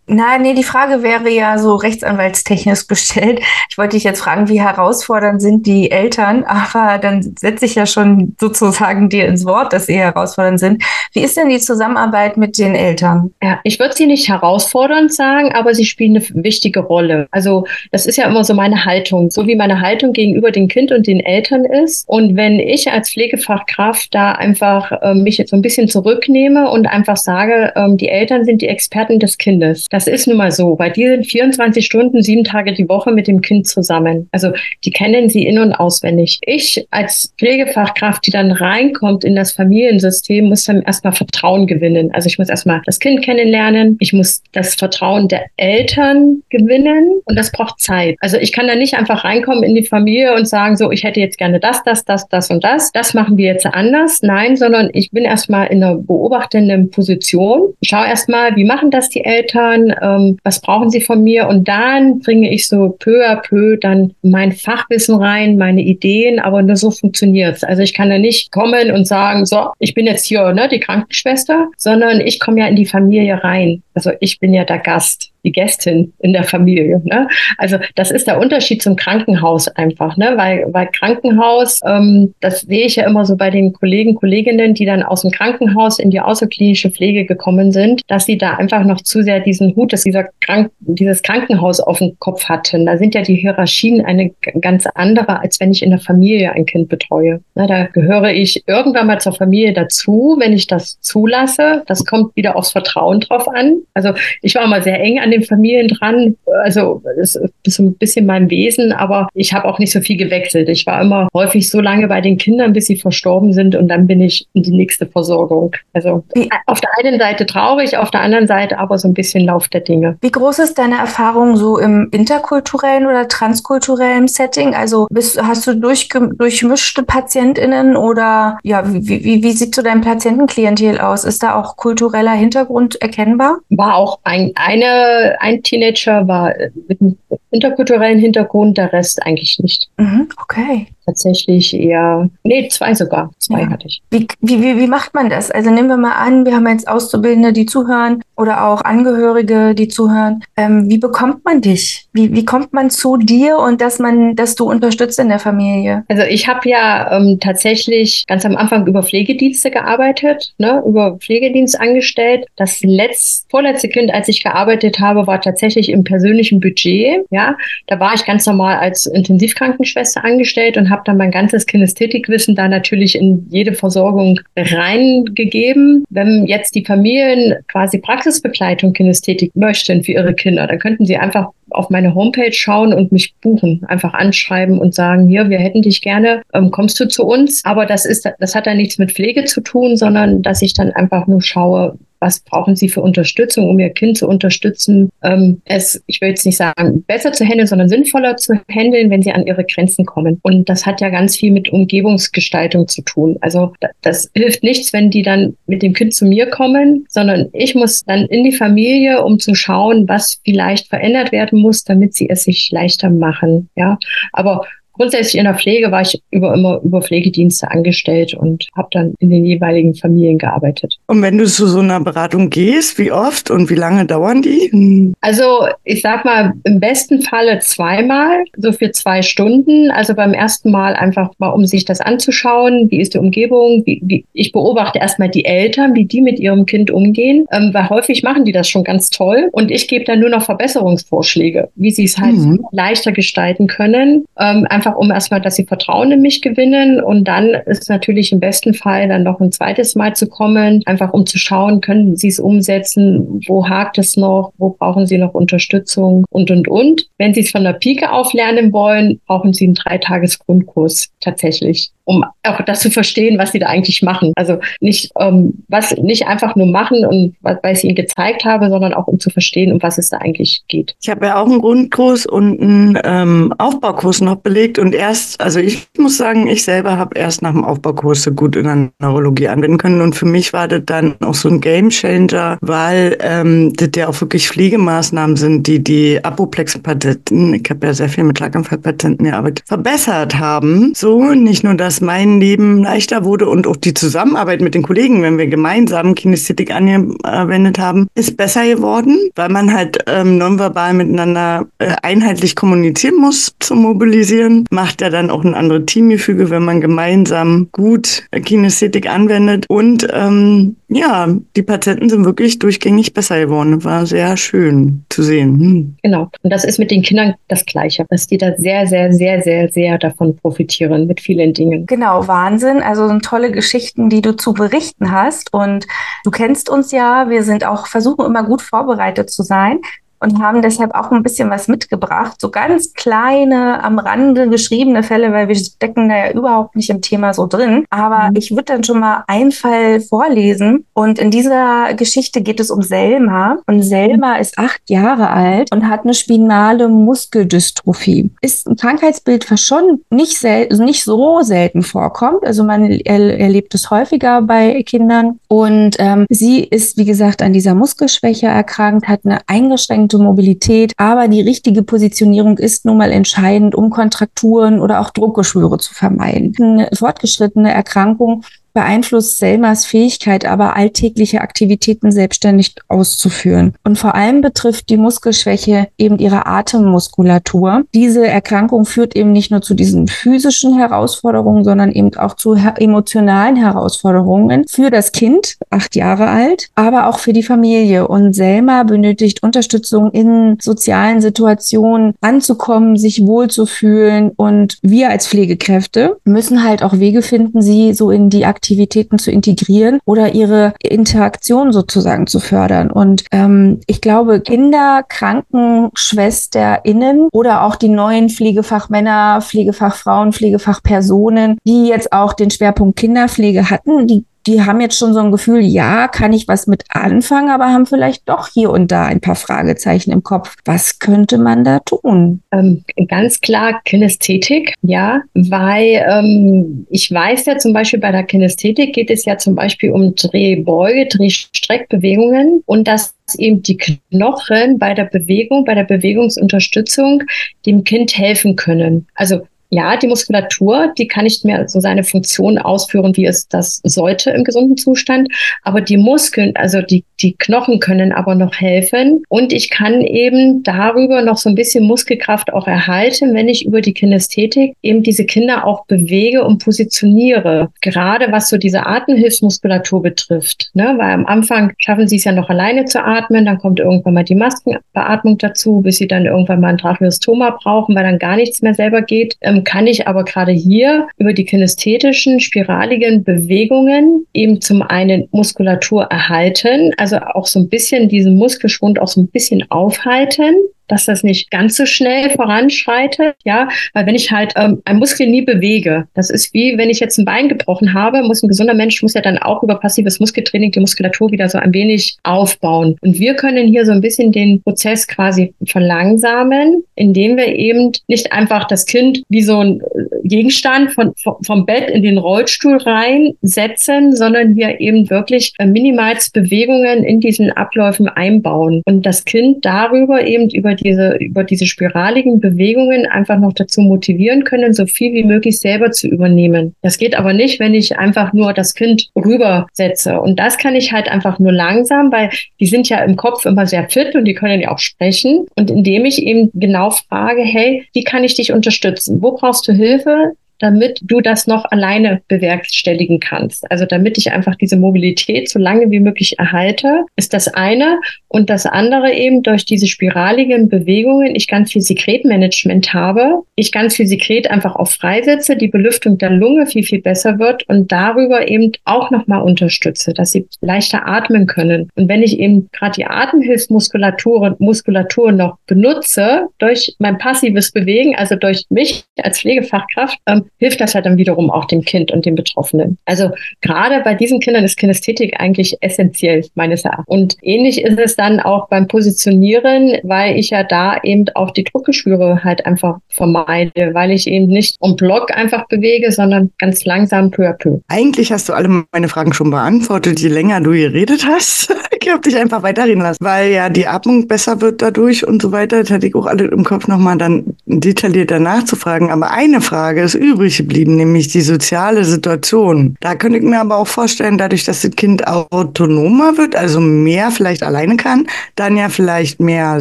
[0.06, 3.40] Nein, nee, die Frage wäre ja so rechtsanwaltstechnisch gestellt.
[3.68, 6.44] Ich wollte dich jetzt fragen, wie herausfordernd sind die Eltern?
[6.44, 10.82] Aber dann setze ich ja schon sozusagen dir ins Wort, dass sie herausfordernd sind.
[11.12, 13.32] Wie ist denn die Zusammenarbeit mit den Eltern?
[13.42, 17.26] Ja, ich würde sie nicht herausfordernd sagen, aber sie spielen eine wichtige Rolle.
[17.30, 20.92] Also das ist ja immer so meine Haltung, so wie meine Haltung gegenüber dem Kind
[20.92, 22.08] und den Eltern ist.
[22.08, 26.86] Und wenn ich als Pflegefachkraft da einfach äh, mich jetzt so ein bisschen zurücknehme und
[26.86, 29.86] einfach sage, ähm, die Eltern sind die Experten des Kindes.
[29.90, 33.26] Das ist nun mal so, weil die sind 24 Stunden, sieben Tage die Woche mit
[33.26, 34.28] dem Kind zusammen.
[34.32, 34.52] Also
[34.84, 36.38] die kennen sie in- und auswendig.
[36.42, 42.10] Ich als Pflegefachkraft, die dann reinkommt in das Familiensystem, muss dann erstmal Vertrauen gewinnen.
[42.12, 43.96] Also ich muss erstmal das Kind kennenlernen.
[44.00, 48.16] Ich muss das Vertrauen der Eltern gewinnen und das braucht Zeit.
[48.20, 51.20] Also ich kann da nicht einfach reinkommen in die Familie und sagen, so, ich hätte
[51.20, 52.92] jetzt gerne das, das, das, das und das.
[52.92, 54.20] Das machen wir jetzt anders.
[54.22, 57.74] Nein, sondern ich bin erstmal in einer beobachtenden Position.
[57.80, 59.94] Ich schaue erstmal, wie machen das die Eltern?
[60.00, 61.48] Ähm, was brauchen sie von mir?
[61.50, 66.62] Und dann bringe ich so peu à peu dann mein Fachwissen rein, meine Ideen, aber
[66.62, 67.64] nur so funktioniert es.
[67.64, 70.78] Also ich kann da nicht kommen und sagen, so, ich bin jetzt hier, ne, die
[70.78, 73.82] Krankenschwester, sondern ich komme ja in die Familie rein.
[73.94, 77.00] Also ich bin ja der Gast die Gästin in der Familie.
[77.04, 77.28] Ne?
[77.58, 80.32] Also das ist der Unterschied zum Krankenhaus einfach, ne?
[80.36, 84.84] weil, weil Krankenhaus, ähm, das sehe ich ja immer so bei den Kollegen, Kolleginnen, die
[84.84, 89.00] dann aus dem Krankenhaus in die außerklinische Pflege gekommen sind, dass sie da einfach noch
[89.00, 92.86] zu sehr diesen Hut, dass dieser Krank dieses Krankenhaus auf dem Kopf hatten.
[92.86, 96.66] Da sind ja die Hierarchien eine ganz andere, als wenn ich in der Familie ein
[96.66, 97.40] Kind betreue.
[97.54, 101.82] Na, da gehöre ich irgendwann mal zur Familie dazu, wenn ich das zulasse.
[101.86, 103.78] Das kommt wieder aufs Vertrauen drauf an.
[103.94, 104.12] Also
[104.42, 106.36] ich war mal sehr eng an an den Familien dran.
[106.62, 110.16] Also das ist so ein bisschen mein Wesen, aber ich habe auch nicht so viel
[110.16, 110.68] gewechselt.
[110.68, 114.06] Ich war immer häufig so lange bei den Kindern, bis sie verstorben sind und dann
[114.06, 115.72] bin ich in die nächste Versorgung.
[115.92, 116.24] Also
[116.66, 119.80] auf der einen Seite traurig, auf der anderen Seite aber so ein bisschen Lauf der
[119.80, 120.16] Dinge.
[120.20, 124.74] Wie groß ist deine Erfahrung so im interkulturellen oder transkulturellen Setting?
[124.74, 130.00] Also bist, hast du durch, durchmischte PatientInnen oder ja, wie, wie, wie sieht so dein
[130.00, 131.24] Patientenklientel aus?
[131.24, 133.58] Ist da auch kultureller Hintergrund erkennbar?
[133.70, 136.54] War auch ein, eine ein Teenager war
[136.88, 137.18] mit einem
[137.50, 139.88] interkulturellen Hintergrund, der Rest eigentlich nicht.
[139.96, 143.30] Mhm, okay tatsächlich eher, nee, zwei sogar.
[143.38, 143.70] Zwei ja.
[143.70, 144.00] hatte ich.
[144.10, 145.50] Wie, wie, wie, wie macht man das?
[145.50, 149.88] Also nehmen wir mal an, wir haben jetzt Auszubildende, die zuhören oder auch Angehörige, die
[149.88, 150.42] zuhören.
[150.56, 152.06] Ähm, wie bekommt man dich?
[152.12, 156.04] Wie, wie kommt man zu dir und dass man, dass du unterstützt in der Familie?
[156.08, 161.80] Also ich habe ja ähm, tatsächlich ganz am Anfang über Pflegedienste gearbeitet, ne, über Pflegedienst
[161.80, 162.46] angestellt.
[162.56, 167.24] Das letzte, vorletzte Kind, als ich gearbeitet habe, war tatsächlich im persönlichen Budget.
[167.30, 167.56] Ja,
[167.88, 172.54] da war ich ganz normal als Intensivkrankenschwester angestellt und habe habe dann mein ganzes Kinästhetikwissen
[172.54, 176.04] da natürlich in jede Versorgung reingegeben.
[176.10, 181.48] Wenn jetzt die Familien quasi Praxisbegleitung Kinästhetik möchten für ihre Kinder, dann könnten sie einfach
[181.70, 186.02] auf meine Homepage schauen und mich buchen, einfach anschreiben und sagen, hier, wir hätten dich
[186.02, 187.64] gerne, ähm, kommst du zu uns?
[187.64, 190.90] Aber das ist, das hat dann nichts mit Pflege zu tun, sondern dass ich dann
[190.90, 196.02] einfach nur schaue, was brauchen Sie für Unterstützung, um Ihr Kind zu unterstützen, ähm, es,
[196.06, 199.46] ich will jetzt nicht sagen, besser zu handeln, sondern sinnvoller zu handeln, wenn sie an
[199.46, 200.38] ihre Grenzen kommen.
[200.42, 203.36] Und das hat ja ganz viel mit Umgebungsgestaltung zu tun.
[203.40, 207.74] Also das hilft nichts, wenn die dann mit dem Kind zu mir kommen, sondern ich
[207.74, 212.28] muss dann in die Familie, um zu schauen, was vielleicht verändert werden muss, damit sie
[212.28, 213.68] es sich leichter machen.
[213.76, 213.98] Ja,
[214.32, 214.66] aber
[215.00, 219.30] grundsätzlich in der Pflege war ich über immer über Pflegedienste angestellt und habe dann in
[219.30, 220.98] den jeweiligen Familien gearbeitet.
[221.06, 225.14] Und wenn du zu so einer Beratung gehst, wie oft und wie lange dauern die?
[225.22, 229.90] Also ich sag mal im besten Falle zweimal, so für zwei Stunden.
[229.90, 233.82] Also beim ersten Mal einfach mal, um sich das anzuschauen, wie ist die Umgebung.
[233.86, 237.88] Wie, wie, ich beobachte erstmal die Eltern, wie die mit ihrem Kind umgehen, ähm, weil
[237.88, 241.90] häufig machen die das schon ganz toll und ich gebe dann nur noch Verbesserungsvorschläge, wie
[241.90, 242.66] sie es halt mhm.
[242.70, 244.26] leichter gestalten können.
[244.38, 248.32] Ähm, einfach einfach um erstmal, dass sie Vertrauen in mich gewinnen und dann ist natürlich
[248.32, 252.16] im besten Fall dann noch ein zweites Mal zu kommen, einfach um zu schauen, können
[252.16, 257.06] sie es umsetzen, wo hakt es noch, wo brauchen sie noch Unterstützung und, und, und.
[257.18, 262.24] Wenn sie es von der Pike auf lernen wollen, brauchen sie einen Dreitages-Grundkurs tatsächlich um
[262.42, 264.32] auch das zu verstehen, was sie da eigentlich machen.
[264.34, 268.94] Also nicht, ähm, was, nicht einfach nur machen und weil ich ihnen gezeigt habe, sondern
[268.94, 270.96] auch um zu verstehen, um was es da eigentlich geht.
[271.00, 275.60] Ich habe ja auch einen Grundkurs und einen ähm, Aufbaukurs noch belegt und erst, also
[275.60, 279.48] ich muss sagen, ich selber habe erst nach dem Aufbaukurs so gut in der Neurologie
[279.48, 283.90] anwenden können und für mich war das dann auch so ein Gamechanger, weil ähm, das
[283.96, 289.26] ja auch wirklich Pflegemaßnahmen sind, die die Apoplex-Patienten, ich habe ja sehr viel mit Schlaganfallpatienten
[289.26, 290.92] gearbeitet, verbessert haben.
[290.94, 295.22] So, nicht nur das mein Leben leichter wurde und auch die Zusammenarbeit mit den Kollegen,
[295.22, 301.66] wenn wir gemeinsam Kinästhetik angewendet haben, ist besser geworden, weil man halt ähm, nonverbal miteinander
[301.78, 304.59] äh, einheitlich kommunizieren muss zum Mobilisieren.
[304.70, 309.66] Macht ja dann auch ein anderes Teamgefüge, wenn man gemeinsam gut Kinästhetik anwendet.
[309.68, 313.84] Und ähm, ja, die Patienten sind wirklich durchgängig besser geworden.
[313.84, 315.58] War sehr schön zu sehen.
[315.60, 315.96] Hm.
[316.02, 316.30] Genau.
[316.42, 319.68] Und das ist mit den Kindern das Gleiche, dass die da sehr, sehr, sehr, sehr,
[319.70, 321.86] sehr davon profitieren mit vielen Dingen.
[321.86, 322.82] Genau, Wahnsinn.
[322.82, 325.52] Also sind tolle Geschichten, die du zu berichten hast.
[325.52, 325.86] Und
[326.24, 327.28] du kennst uns ja.
[327.28, 329.78] Wir sind auch, versuchen immer gut vorbereitet zu sein
[330.20, 332.40] und haben deshalb auch ein bisschen was mitgebracht.
[332.40, 337.00] So ganz kleine, am Rande geschriebene Fälle, weil wir stecken da ja überhaupt nicht im
[337.00, 337.84] Thema so drin.
[337.90, 338.36] Aber mhm.
[338.36, 340.86] ich würde dann schon mal einen Fall vorlesen.
[340.92, 343.58] Und in dieser Geschichte geht es um Selma.
[343.66, 348.30] Und Selma ist acht Jahre alt und hat eine spinale Muskeldystrophie.
[348.42, 352.44] Ist ein Krankheitsbild, was schon nicht, sel nicht so selten vorkommt.
[352.44, 355.38] Also man er erlebt es häufiger bei Kindern.
[355.48, 360.92] Und ähm, sie ist, wie gesagt, an dieser Muskelschwäche erkrankt, hat eine eingeschränkte gute Mobilität.
[360.96, 366.54] Aber die richtige Positionierung ist nun mal entscheidend, um Kontrakturen oder auch Druckgeschwüre zu vermeiden.
[366.60, 368.42] Eine fortgeschrittene Erkrankung
[368.72, 373.74] beeinflusst Selmas Fähigkeit, aber alltägliche Aktivitäten selbstständig auszuführen.
[373.84, 377.84] Und vor allem betrifft die Muskelschwäche eben ihre Atemmuskulatur.
[377.94, 383.56] Diese Erkrankung führt eben nicht nur zu diesen physischen Herausforderungen, sondern eben auch zu emotionalen
[383.56, 388.08] Herausforderungen für das Kind, acht Jahre alt, aber auch für die Familie.
[388.08, 394.30] Und Selma benötigt Unterstützung in sozialen Situationen anzukommen, sich wohlzufühlen.
[394.36, 399.30] Und wir als Pflegekräfte müssen halt auch Wege finden, sie so in die Aktivitäten zu
[399.30, 402.90] integrieren oder ihre Interaktion sozusagen zu fördern.
[402.90, 412.12] Und ähm, ich glaube, Kinder, KrankenschwesterInnen oder auch die neuen Pflegefachmänner, Pflegefachfrauen, Pflegefachpersonen, die jetzt
[412.12, 416.32] auch den Schwerpunkt Kinderpflege hatten, die die haben jetzt schon so ein Gefühl, ja, kann
[416.32, 420.22] ich was mit anfangen, aber haben vielleicht doch hier und da ein paar Fragezeichen im
[420.22, 420.56] Kopf.
[420.64, 422.40] Was könnte man da tun?
[422.52, 428.94] Ähm, ganz klar Kinästhetik, ja, weil ähm, ich weiß ja zum Beispiel bei der Kinästhetik
[428.94, 435.04] geht es ja zum Beispiel um Drehbeuge, Drehstreckbewegungen und dass eben die Knochen bei der
[435.04, 437.22] Bewegung, bei der Bewegungsunterstützung
[437.66, 439.06] dem Kind helfen können.
[439.14, 443.80] Also ja, die Muskulatur, die kann nicht mehr so seine Funktion ausführen, wie es das
[443.84, 445.28] sollte im gesunden Zustand.
[445.62, 449.22] Aber die Muskeln, also die, die Knochen können aber noch helfen.
[449.28, 453.80] Und ich kann eben darüber noch so ein bisschen Muskelkraft auch erhalten, wenn ich über
[453.80, 457.68] die Kinästhetik eben diese Kinder auch bewege und positioniere.
[457.80, 460.70] Gerade was so diese Atemhilfsmuskulatur betrifft.
[460.74, 460.94] Ne?
[460.98, 464.24] Weil am Anfang schaffen sie es ja noch alleine zu atmen, dann kommt irgendwann mal
[464.24, 468.62] die Maskenbeatmung dazu, bis sie dann irgendwann mal ein Tracheostoma brauchen, weil dann gar nichts
[468.62, 469.36] mehr selber geht.
[469.40, 476.04] Ähm, kann ich aber gerade hier über die kinästhetischen, spiraligen Bewegungen eben zum einen Muskulatur
[476.04, 480.54] erhalten, also auch so ein bisschen diesen Muskelschwund auch so ein bisschen aufhalten
[480.90, 485.26] dass das nicht ganz so schnell voranschreitet, ja, weil wenn ich halt ähm, ein Muskel
[485.26, 488.74] nie bewege, das ist wie wenn ich jetzt ein Bein gebrochen habe, muss ein gesunder
[488.74, 492.96] Mensch muss ja dann auch über passives Muskeltraining die Muskulatur wieder so ein wenig aufbauen.
[493.00, 498.32] Und wir können hier so ein bisschen den Prozess quasi verlangsamen, indem wir eben nicht
[498.32, 504.14] einfach das Kind wie so ein äh, Gegenstand von, vom Bett in den Rollstuhl reinsetzen,
[504.14, 510.50] sondern hier eben wirklich äh, Minimalsbewegungen in diesen Abläufen einbauen und das Kind darüber eben
[510.50, 515.60] über diese, über diese spiraligen Bewegungen einfach noch dazu motivieren können, so viel wie möglich
[515.60, 516.74] selber zu übernehmen.
[516.82, 520.20] Das geht aber nicht, wenn ich einfach nur das Kind rübersetze.
[520.20, 523.66] Und das kann ich halt einfach nur langsam, weil die sind ja im Kopf immer
[523.66, 525.46] sehr fit und die können ja auch sprechen.
[525.56, 529.22] Und indem ich eben genau frage, hey, wie kann ich dich unterstützen?
[529.22, 530.32] Wo brauchst du Hilfe?
[530.60, 533.70] Damit du das noch alleine bewerkstelligen kannst.
[533.70, 537.98] Also damit ich einfach diese Mobilität so lange wie möglich erhalte, ist das eine.
[538.28, 543.96] Und das andere eben durch diese spiraligen Bewegungen, ich ganz viel Sekretmanagement habe, ich ganz
[543.96, 548.48] viel Sekret einfach auch freisetze, die Belüftung der Lunge viel, viel besser wird und darüber
[548.48, 551.88] eben auch nochmal unterstütze, dass sie leichter atmen können.
[551.96, 558.36] Und wenn ich eben gerade die Atemhilfsmuskulatur Muskulatur noch benutze durch mein passives Bewegen, also
[558.36, 562.34] durch mich als Pflegefachkraft, ähm, hilft das halt dann wiederum auch dem Kind und dem
[562.34, 562.98] Betroffenen.
[563.06, 567.06] Also gerade bei diesen Kindern ist Kinästhetik eigentlich essentiell meines Erachtens.
[567.08, 571.64] Und ähnlich ist es dann auch beim Positionieren, weil ich ja da eben auch die
[571.64, 577.30] Druckgeschwüre halt einfach vermeide, weil ich eben nicht um Block einfach bewege, sondern ganz langsam
[577.30, 577.80] peu à peu.
[577.88, 581.74] Eigentlich hast du alle meine Fragen schon beantwortet, je länger du geredet hast.
[582.02, 585.52] ich habe dich einfach weiterreden lassen, weil ja die Atmung besser wird dadurch und so
[585.52, 585.80] weiter.
[585.80, 589.10] Das hatte ich auch alle im Kopf nochmal dann detaillierter nachzufragen.
[589.10, 592.96] Aber eine Frage ist übrig geblieben, nämlich die soziale Situation.
[593.00, 597.30] Da könnte ich mir aber auch vorstellen, dadurch, dass das Kind autonomer wird, also mehr
[597.30, 598.26] vielleicht alleine kann,
[598.56, 599.80] dann ja vielleicht mehr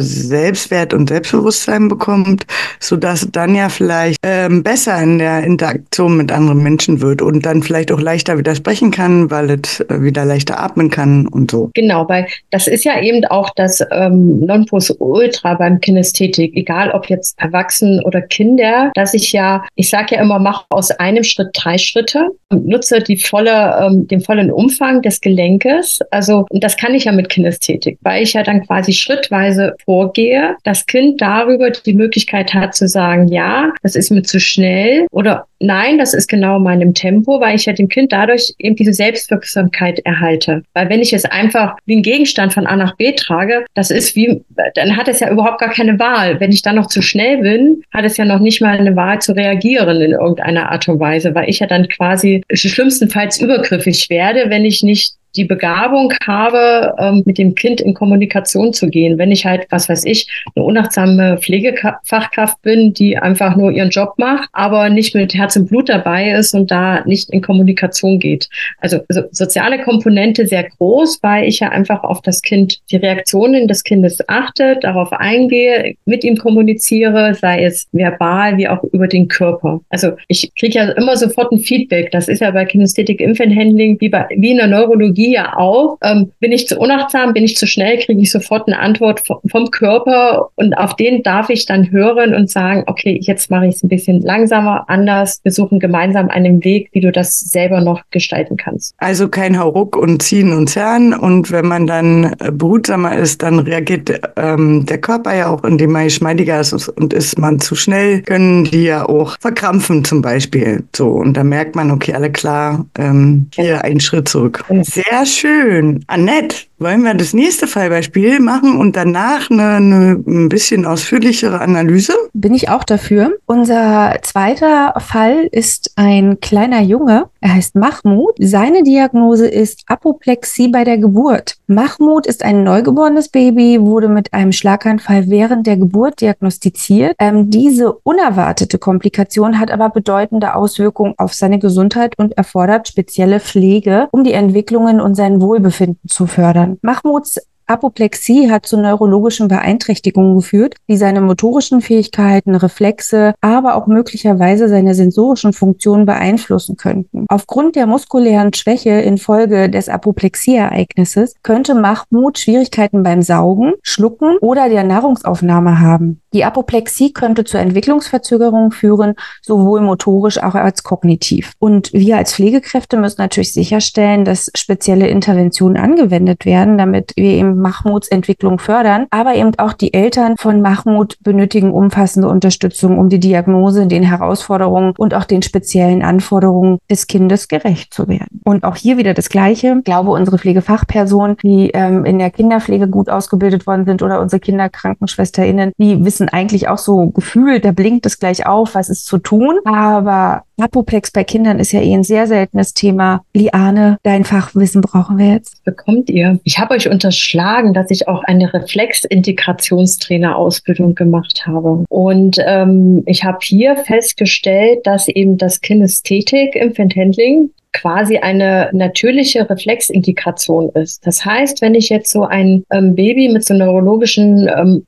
[0.00, 2.46] Selbstwert und Selbstbewusstsein bekommt,
[2.78, 7.62] sodass dann ja vielleicht ähm, besser in der Interaktion mit anderen Menschen wird und dann
[7.62, 11.70] vielleicht auch leichter widersprechen kann, weil es äh, wieder leichter atmen kann und so.
[11.74, 17.38] Genau, weil das ist ja eben auch das ähm, Nonplusultra beim Kinästhetik, egal ob jetzt
[17.38, 21.78] Erwachsene oder Kinder, dass ich ja, ich sage ja immer, mach aus einem Schritt drei
[21.78, 26.00] Schritte und nutze die volle, ähm, den vollen Umfang des Gelenkes.
[26.10, 30.86] Also das kann ich ja mit Kinästhetik, weil ich ja dann quasi schrittweise vorgehe, das
[30.86, 35.98] Kind darüber die Möglichkeit hat zu sagen, ja, das ist mir zu schnell oder nein,
[35.98, 40.62] das ist genau meinem Tempo, weil ich ja dem Kind dadurch eben diese Selbstwirksamkeit erhalte.
[40.72, 44.16] Weil wenn ich es einfach wie ein Gegenstand von A nach B trage, das ist
[44.16, 44.42] wie,
[44.74, 46.40] dann hat es ja überhaupt gar keine Wahl.
[46.40, 49.20] Wenn ich dann noch zu schnell bin, hat es ja noch nicht mal eine Wahl
[49.20, 50.39] zu reagieren in irgendeiner
[50.70, 55.44] Art und Weise, weil ich ja dann quasi schlimmstenfalls übergriffig werde, wenn ich nicht die
[55.44, 59.18] Begabung habe, ähm, mit dem Kind in Kommunikation zu gehen.
[59.18, 64.14] Wenn ich halt, was weiß ich, eine unachtsame Pflegefachkraft bin, die einfach nur ihren Job
[64.16, 68.48] macht, aber nicht mit Herz und Blut dabei ist und da nicht in Kommunikation geht.
[68.78, 73.68] Also, also soziale Komponente sehr groß, weil ich ja einfach auf das Kind, die Reaktionen
[73.68, 79.28] des Kindes achte, darauf eingehe, mit ihm kommuniziere, sei es verbal wie auch über den
[79.28, 79.80] Körper.
[79.90, 82.10] Also ich kriege ja immer sofort ein Feedback.
[82.10, 85.56] Das ist ja bei Kinästhetik Infant Handling wie, bei, wie in der Neurologie Biologie ja
[85.56, 85.98] auch.
[86.02, 89.38] Ähm, bin ich zu unachtsam, bin ich zu schnell, kriege ich sofort eine Antwort vom,
[89.48, 93.76] vom Körper und auf den darf ich dann hören und sagen, okay, jetzt mache ich
[93.76, 95.40] es ein bisschen langsamer, anders.
[95.42, 98.94] Wir suchen gemeinsam einen Weg, wie du das selber noch gestalten kannst.
[98.98, 103.58] Also kein Hauruck und Ziehen und Zerren und wenn man dann äh, behutsamer ist, dann
[103.58, 108.22] reagiert ähm, der Körper ja auch, indem man geschmeidiger ist und ist man zu schnell,
[108.22, 110.84] können die ja auch verkrampfen zum Beispiel.
[110.94, 114.64] So und da merkt man, okay, alle klar, ähm, hier einen Schritt zurück.
[114.82, 116.04] Sehr sehr schön.
[116.06, 122.14] Annette, wollen wir das nächste Fallbeispiel machen und danach eine, eine ein bisschen ausführlichere Analyse?
[122.32, 123.32] Bin ich auch dafür.
[123.46, 127.28] Unser zweiter Fall ist ein kleiner Junge.
[127.40, 128.34] Er heißt Mahmoud.
[128.38, 131.56] Seine Diagnose ist Apoplexie bei der Geburt.
[131.66, 137.16] Mahmoud ist ein neugeborenes Baby, wurde mit einem Schlaganfall während der Geburt diagnostiziert.
[137.18, 144.08] Ähm, diese unerwartete Komplikation hat aber bedeutende Auswirkungen auf seine Gesundheit und erfordert spezielle Pflege,
[144.10, 146.78] um die Entwicklungen und sein Wohlbefinden zu fördern.
[146.82, 154.68] Mahmouds Apoplexie hat zu neurologischen Beeinträchtigungen geführt, die seine motorischen Fähigkeiten, Reflexe, aber auch möglicherweise
[154.68, 157.26] seine sensorischen Funktionen beeinflussen könnten.
[157.28, 164.82] Aufgrund der muskulären Schwäche infolge des Apoplexieereignisses könnte Mahmoud Schwierigkeiten beim Saugen, Schlucken oder der
[164.82, 166.20] Nahrungsaufnahme haben.
[166.32, 171.52] Die Apoplexie könnte zu Entwicklungsverzögerungen führen, sowohl motorisch auch als kognitiv.
[171.58, 177.59] Und wir als Pflegekräfte müssen natürlich sicherstellen, dass spezielle Interventionen angewendet werden, damit wir eben
[177.60, 179.06] Mahmuds Entwicklung fördern.
[179.10, 184.94] Aber eben auch die Eltern von Mahmud benötigen umfassende Unterstützung, um die Diagnose, den Herausforderungen
[184.96, 188.40] und auch den speziellen Anforderungen des Kindes gerecht zu werden.
[188.44, 189.76] Und auch hier wieder das Gleiche.
[189.78, 194.40] Ich glaube, unsere Pflegefachpersonen, die ähm, in der Kinderpflege gut ausgebildet worden sind oder unsere
[194.40, 199.18] KinderkrankenschwesterInnen, die wissen eigentlich auch so gefühlt, da blinkt es gleich auf, was ist zu
[199.18, 199.58] tun.
[199.64, 203.22] Aber Apoplex bei Kindern ist ja eh ein sehr seltenes Thema.
[203.34, 205.62] Liane, dein Fachwissen brauchen wir jetzt.
[205.64, 206.40] Bekommt ihr?
[206.44, 211.84] Ich habe euch unterschlagen, dass ich auch eine Reflexintegrationstrainer-Ausbildung gemacht habe.
[211.88, 219.48] Und ähm, ich habe hier festgestellt, dass eben das Kinästhetik im Handling quasi eine natürliche
[219.48, 221.06] Reflexindikation ist.
[221.06, 224.84] Das heißt, wenn ich jetzt so ein ähm, Baby mit so neurologischen ähm,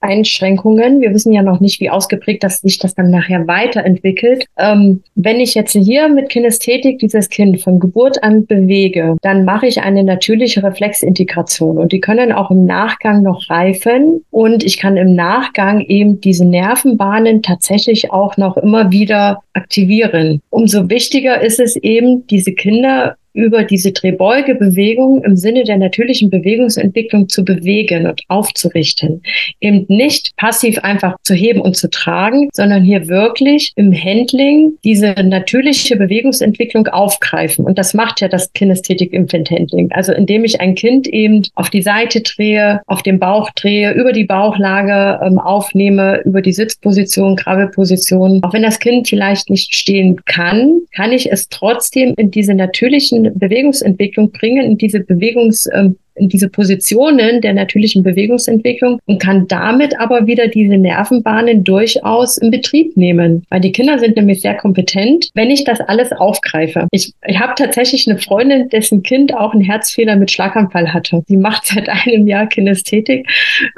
[0.00, 5.02] Einschränkungen, wir wissen ja noch nicht, wie ausgeprägt das sich das dann nachher weiterentwickelt, ähm,
[5.14, 9.82] wenn ich jetzt hier mit Kinästhetik dieses Kind von Geburt an bewege, dann mache ich
[9.82, 15.14] eine natürliche Reflexintegration und die können auch im Nachgang noch reifen und ich kann im
[15.14, 20.40] Nachgang eben diese Nervenbahnen tatsächlich auch noch immer wieder aktivieren.
[20.50, 27.28] Umso wichtiger ist es eben, diese Kinder über diese Drehbeugebewegung im Sinne der natürlichen Bewegungsentwicklung
[27.28, 29.22] zu bewegen und aufzurichten.
[29.60, 35.14] Eben nicht passiv einfach zu heben und zu tragen, sondern hier wirklich im Handling diese
[35.22, 37.64] natürliche Bewegungsentwicklung aufgreifen.
[37.64, 39.90] Und das macht ja das Kinästhetik Infant Handling.
[39.92, 44.12] Also indem ich ein Kind eben auf die Seite drehe, auf den Bauch drehe, über
[44.12, 48.42] die Bauchlage ähm, aufnehme, über die Sitzposition, Krabbelposition.
[48.44, 53.23] Auch wenn das Kind vielleicht nicht stehen kann, kann ich es trotzdem in diese natürlichen
[53.30, 60.26] Bewegungsentwicklung bringen, in diese Bewegungs, ähm, diese Positionen der natürlichen Bewegungsentwicklung und kann damit aber
[60.26, 63.44] wieder diese Nervenbahnen durchaus in Betrieb nehmen.
[63.50, 66.86] Weil die Kinder sind nämlich sehr kompetent, wenn ich das alles aufgreife.
[66.90, 71.22] Ich, ich habe tatsächlich eine Freundin, dessen Kind auch einen Herzfehler mit Schlaganfall hatte.
[71.26, 73.28] Sie macht seit einem Jahr Kinästhetik,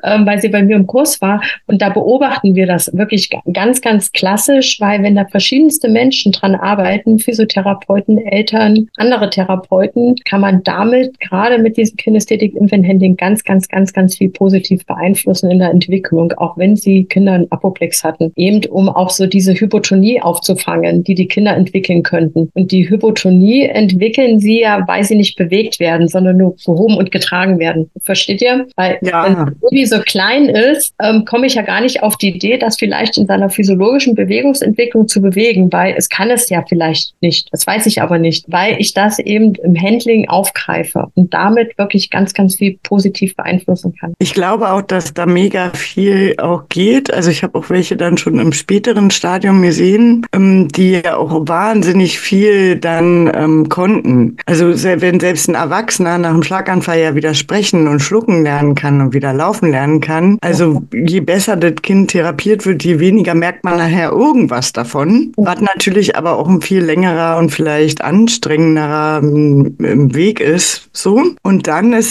[0.05, 1.43] ähm, weil sie bei mir im Kurs war.
[1.67, 6.55] Und da beobachten wir das wirklich ganz, ganz klassisch, weil wenn da verschiedenste Menschen dran
[6.55, 13.17] arbeiten, Physiotherapeuten, Eltern, andere Therapeuten, kann man damit gerade mit diesem Kinästhetik Kinästhetik Infant Handling
[13.17, 17.51] ganz, ganz, ganz, ganz viel positiv beeinflussen in der Entwicklung, auch wenn sie Kinder einen
[17.51, 22.51] Apoplex hatten, eben um auch so diese Hypotonie aufzufangen, die die Kinder entwickeln könnten.
[22.55, 27.13] Und die Hypotonie entwickeln sie ja, weil sie nicht bewegt werden, sondern nur gehoben und
[27.13, 27.91] getragen werden.
[28.03, 28.67] Versteht ihr?
[28.77, 29.25] Weil ja.
[29.25, 32.77] wenn Baby so klein ist, ähm, komme ich ja gar nicht auf die Idee, das
[32.79, 37.49] vielleicht in seiner physiologischen Bewegungsentwicklung zu bewegen, weil es kann es ja vielleicht nicht.
[37.53, 42.11] Das weiß ich aber nicht, weil ich das eben im Handling aufgreife und damit wirklich
[42.17, 44.15] ganz, ganz viel positiv beeinflussen kann.
[44.19, 47.13] Ich glaube auch, dass da mega viel auch geht.
[47.13, 51.47] Also ich habe auch welche dann schon im späteren Stadium gesehen, ähm, die ja auch
[51.47, 54.39] wahnsinnig viel dann ähm, konnten.
[54.47, 59.03] Also wenn selbst ein Erwachsener nach einem Schlaganfall ja wieder sprechen und schlucken lernen kann
[59.03, 60.39] und wieder laufen lernen kann.
[60.41, 65.33] Also je besser das Kind therapiert wird, je weniger merkt man nachher irgendwas davon.
[65.37, 70.89] Was natürlich aber auch ein viel längerer und vielleicht anstrengenderer ähm, Weg ist.
[70.93, 71.23] So.
[71.43, 72.06] Und dann ist,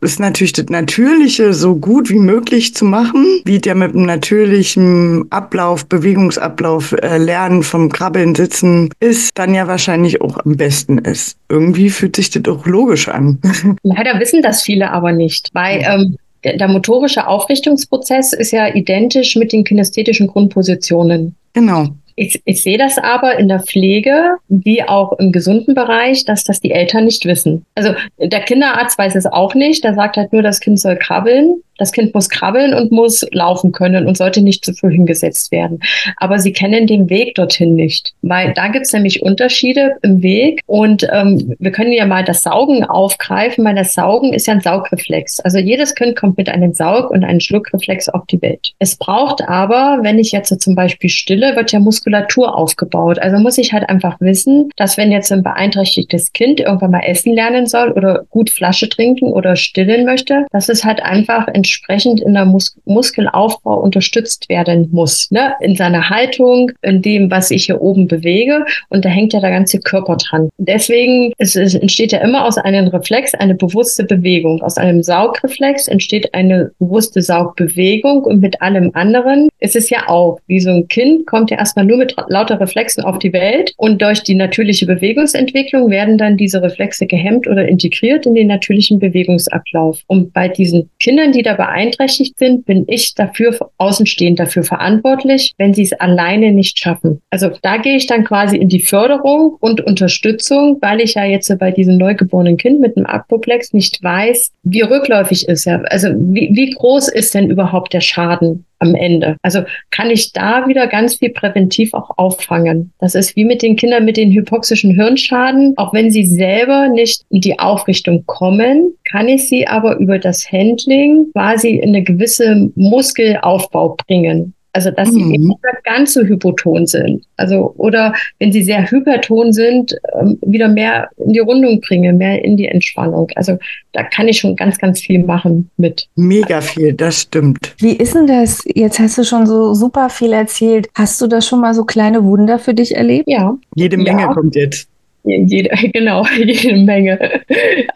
[0.00, 5.26] ist natürlich das Natürliche so gut wie möglich zu machen, wie der mit einem natürlichen
[5.30, 11.36] Ablauf, Bewegungsablauf, äh, Lernen vom Krabbeln, Sitzen ist, dann ja wahrscheinlich auch am besten ist.
[11.48, 13.38] Irgendwie fühlt sich das auch logisch an.
[13.82, 19.36] Leider wissen das viele aber nicht, weil ähm, der, der motorische Aufrichtungsprozess ist ja identisch
[19.36, 21.34] mit den kinästhetischen Grundpositionen.
[21.52, 21.88] Genau.
[22.16, 26.60] Ich, ich sehe das aber in der Pflege wie auch im gesunden Bereich, dass das
[26.60, 27.66] die Eltern nicht wissen.
[27.74, 29.84] Also der Kinderarzt weiß es auch nicht.
[29.84, 31.62] Der sagt halt nur, das Kind soll krabbeln.
[31.78, 35.80] Das Kind muss krabbeln und muss laufen können und sollte nicht zu früh hingesetzt werden.
[36.16, 40.60] Aber sie kennen den Weg dorthin nicht, weil da gibt es nämlich Unterschiede im Weg.
[40.66, 44.60] Und ähm, wir können ja mal das Saugen aufgreifen, weil das Saugen ist ja ein
[44.60, 45.40] Saugreflex.
[45.40, 48.72] Also jedes Kind kommt mit einem Saug- und einem Schluckreflex auf die Welt.
[48.78, 53.18] Es braucht aber, wenn ich jetzt zum Beispiel stille, wird ja Muskulatur aufgebaut.
[53.18, 57.34] Also muss ich halt einfach wissen, dass wenn jetzt ein beeinträchtigtes Kind irgendwann mal essen
[57.34, 62.34] lernen soll oder gut Flasche trinken oder stillen möchte, dass es halt einfach entsprechend in
[62.34, 65.28] der Mus Muskelaufbau unterstützt werden muss.
[65.30, 65.54] Ne?
[65.60, 68.64] In seiner Haltung, in dem, was ich hier oben bewege.
[68.88, 70.48] Und da hängt ja der ganze Körper dran.
[70.58, 74.62] Deswegen es, es entsteht ja immer aus einem Reflex eine bewusste Bewegung.
[74.62, 80.38] Aus einem Saugreflex entsteht eine bewusste Saugbewegung und mit allem anderen ist es ja auch,
[80.46, 84.00] wie so ein Kind kommt ja erstmal nur mit lauter Reflexen auf die Welt und
[84.00, 90.02] durch die natürliche Bewegungsentwicklung werden dann diese Reflexe gehemmt oder integriert in den natürlichen Bewegungsablauf.
[90.06, 95.74] Und bei diesen Kindern, die da beeinträchtigt sind, bin ich dafür außenstehend dafür verantwortlich, wenn
[95.74, 97.20] sie es alleine nicht schaffen.
[97.30, 101.52] Also da gehe ich dann quasi in die Förderung und Unterstützung, weil ich ja jetzt
[101.58, 105.90] bei diesem neugeborenen Kind mit einem Apoplex nicht weiß, wie rückläufig ist er.
[105.90, 108.64] Also wie, wie groß ist denn überhaupt der Schaden?
[108.78, 109.36] Am Ende.
[109.42, 112.92] Also kann ich da wieder ganz viel präventiv auch auffangen.
[112.98, 115.74] Das ist wie mit den Kindern mit den hypoxischen Hirnschaden.
[115.76, 120.50] Auch wenn sie selber nicht in die Aufrichtung kommen, kann ich sie aber über das
[120.50, 124.55] Handling quasi in eine gewisse Muskelaufbau bringen.
[124.76, 125.34] Also dass sie mhm.
[125.34, 127.24] eben nicht ganz so hypoton sind.
[127.38, 132.44] Also oder wenn sie sehr hyperton sind, ähm, wieder mehr in die Rundung bringen, mehr
[132.44, 133.30] in die Entspannung.
[133.36, 133.56] Also
[133.92, 136.08] da kann ich schon ganz, ganz viel machen mit.
[136.14, 137.74] Mega viel, das stimmt.
[137.78, 138.62] Wie ist denn das?
[138.66, 140.88] Jetzt hast du schon so super viel erzählt.
[140.94, 143.24] Hast du da schon mal so kleine Wunder für dich erlebt?
[143.26, 143.56] Ja.
[143.74, 144.34] Jede Menge ja.
[144.34, 144.90] kommt jetzt.
[145.26, 147.18] Jede, genau, jede Menge.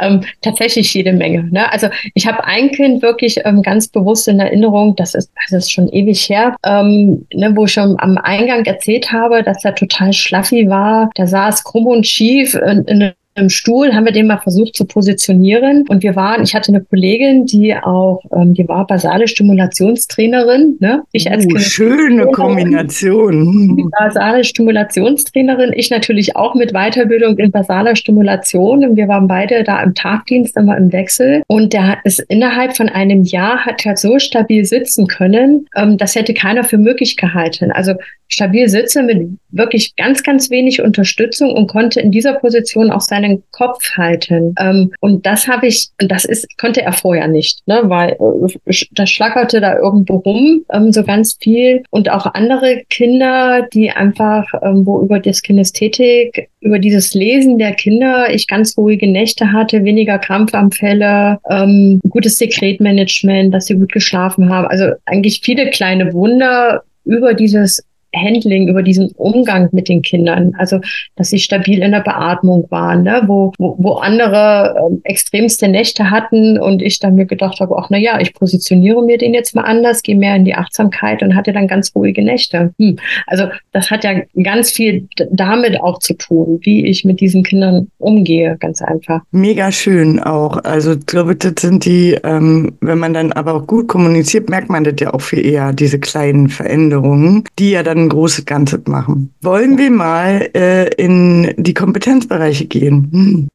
[0.01, 1.45] ähm, tatsächlich jede Menge.
[1.51, 1.73] Ne?
[1.73, 5.73] Also ich habe ein Kind wirklich ähm, ganz bewusst in Erinnerung, das ist, das ist
[5.73, 10.13] schon ewig her, ähm, ne, wo ich schon am Eingang erzählt habe, dass er total
[10.13, 11.11] schlaffi war.
[11.17, 14.85] Der saß krumm und schief in, in im Stuhl haben wir den mal versucht zu
[14.85, 15.85] positionieren.
[15.89, 20.77] Und wir waren, ich hatte eine Kollegin, die auch, ähm, die war basale Stimulationstrainerin.
[20.81, 21.03] Ne?
[21.13, 23.91] Ich als uh, Schöne Kombination.
[23.99, 25.73] Basale Stimulationstrainerin.
[25.75, 28.85] Ich natürlich auch mit Weiterbildung in basaler Stimulation.
[28.85, 31.43] Und wir waren beide da im Tagdienst, immer im Wechsel.
[31.47, 35.97] Und der hat es innerhalb von einem Jahr hat er so stabil sitzen können, ähm,
[35.97, 37.73] das hätte keiner für möglich gehalten.
[37.73, 37.95] Also
[38.29, 43.01] stabil sitze mit wirklich ganz, ganz wenig Unterstützung und konnte in dieser Position auch
[43.31, 44.55] seinen Kopf halten.
[44.59, 49.11] Ähm, und das habe ich, das ist, konnte er vorher nicht, ne, weil äh, das
[49.11, 51.83] schlackerte da irgendwo rum, ähm, so ganz viel.
[51.91, 57.73] Und auch andere Kinder, die einfach, ähm, wo über das Kinästhetik, über dieses Lesen der
[57.73, 64.51] Kinder ich ganz ruhige Nächte hatte, weniger Krampfanfälle, ähm, gutes Sekretmanagement, dass sie gut geschlafen
[64.51, 64.67] haben.
[64.67, 67.83] Also eigentlich viele kleine Wunder über dieses
[68.15, 70.55] Handling, über diesen Umgang mit den Kindern.
[70.59, 70.81] Also,
[71.17, 73.23] dass sie stabil in der Beatmung waren, ne?
[73.27, 77.89] wo, wo, wo andere ähm, extremste Nächte hatten und ich dann mir gedacht habe, ach
[77.91, 81.37] na ja, ich positioniere mir den jetzt mal anders, gehe mehr in die Achtsamkeit und
[81.37, 82.73] hatte dann ganz ruhige Nächte.
[82.79, 82.97] Hm.
[83.27, 87.89] Also, das hat ja ganz viel damit auch zu tun, wie ich mit diesen Kindern
[87.99, 89.21] umgehe, ganz einfach.
[89.31, 90.59] Mega schön auch.
[90.65, 94.71] Also, ich glaube, das sind die, ähm, wenn man dann aber auch gut kommuniziert, merkt
[94.71, 98.81] man das ja auch viel eher, diese kleinen Veränderungen, die ja dann ein großes Ganzes
[98.87, 99.35] machen.
[99.43, 103.09] Wollen wir mal äh, in die Kompetenzbereiche gehen?
[103.13, 103.49] Hm.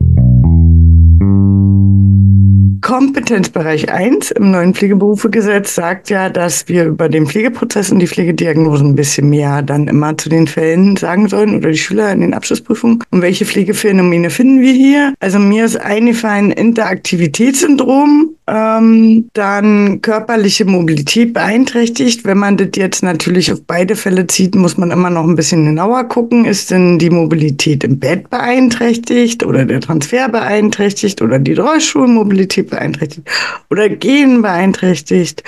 [2.85, 8.89] Kompetenzbereich 1 im neuen Pflegeberufegesetz sagt ja, dass wir über den Pflegeprozess und die Pflegediagnosen
[8.89, 12.35] ein bisschen mehr dann immer zu den Fällen sagen sollen oder die Schüler in den
[12.35, 13.03] Abschlussprüfungen.
[13.09, 15.15] Und welche Pflegephänomene finden wir hier?
[15.19, 22.23] Also mir ist eingefallen Interaktivitätssyndrom, ähm, dann körperliche Mobilität beeinträchtigt.
[22.23, 25.65] Wenn man das jetzt natürlich auf beide Fälle zieht, muss man immer noch ein bisschen
[25.65, 26.45] genauer gucken.
[26.45, 32.74] Ist denn die Mobilität im Bett beeinträchtigt oder der Transfer beeinträchtigt oder die Rollstuhlmobilität beeinträchtigt
[33.69, 35.43] oder Gehen beeinträchtigt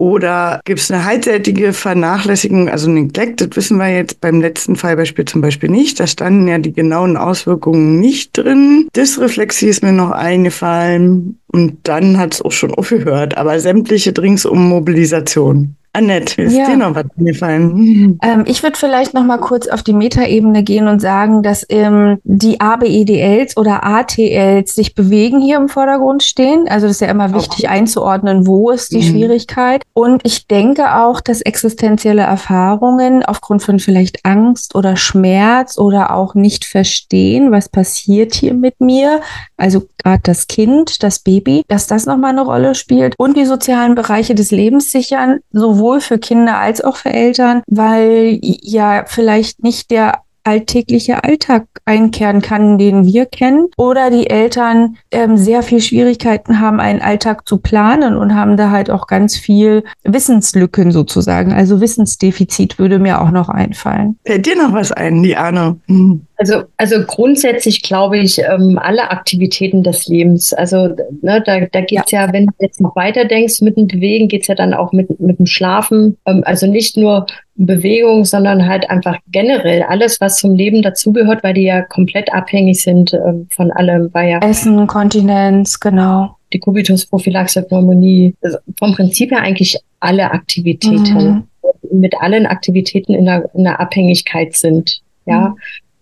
[0.00, 5.26] oder gibt es eine halbseitige Vernachlässigung, also Neglect, das wissen wir jetzt beim letzten Fallbeispiel
[5.26, 6.00] zum Beispiel nicht.
[6.00, 8.88] Da standen ja die genauen Auswirkungen nicht drin.
[8.96, 14.46] Dysreflexie ist mir noch eingefallen und dann hat es auch schon aufgehört, aber sämtliche Drinks
[14.46, 15.76] um Mobilisation.
[15.92, 16.66] Annette, ist ja.
[16.66, 18.18] dir noch was gefallen?
[18.22, 22.18] Ähm, ich würde vielleicht noch mal kurz auf die Metaebene gehen und sagen, dass ähm,
[22.24, 26.66] die ABEDLs oder ATLs sich bewegen hier im Vordergrund stehen.
[26.68, 27.72] Also das ist ja immer wichtig auch.
[27.72, 29.02] einzuordnen, wo ist die mhm.
[29.02, 29.82] Schwierigkeit.
[29.92, 36.34] Und ich denke auch, dass existenzielle Erfahrungen aufgrund von vielleicht Angst oder Schmerz oder auch
[36.34, 39.20] nicht verstehen, was passiert hier mit mir,
[39.56, 43.94] also gerade das Kind, das Baby, dass das nochmal eine Rolle spielt und die sozialen
[43.94, 49.90] Bereiche des Lebens sichern, sowohl für Kinder als auch für Eltern, weil ja vielleicht nicht
[49.90, 53.68] der alltägliche Alltag einkehren kann, den wir kennen.
[53.76, 58.70] Oder die Eltern ähm, sehr viel Schwierigkeiten haben, einen Alltag zu planen und haben da
[58.70, 61.52] halt auch ganz viel Wissenslücken sozusagen.
[61.52, 64.18] Also Wissensdefizit würde mir auch noch einfallen.
[64.24, 65.78] Fällt dir noch was ein, Liane?
[65.86, 66.26] Hm.
[66.40, 70.54] Also, also grundsätzlich glaube ich, ähm, alle Aktivitäten des Lebens.
[70.54, 70.88] Also
[71.20, 72.26] ne, da, da geht es ja.
[72.26, 72.32] ja.
[72.32, 75.20] wenn du jetzt noch weiter denkst mit dem Bewegen, geht es ja dann auch mit,
[75.20, 76.16] mit dem Schlafen.
[76.24, 77.26] Ähm, also nicht nur
[77.66, 82.82] Bewegung, sondern halt einfach generell alles, was zum Leben dazugehört, weil die ja komplett abhängig
[82.82, 84.12] sind ähm, von allem.
[84.14, 86.36] War ja Essen, Kontinenz, genau.
[86.52, 88.34] Die Kubitus-Prophylaxe, Pneumonie.
[88.42, 91.46] Also vom Prinzip her eigentlich alle Aktivitäten.
[91.92, 92.00] Mhm.
[92.00, 95.02] Mit allen Aktivitäten in der, in der Abhängigkeit sind.
[95.26, 95.50] Ja.
[95.50, 95.56] Mhm.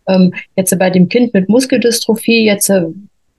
[0.06, 2.86] Ähm, jetzt bei dem Kind mit Muskeldystrophie, jetzt äh,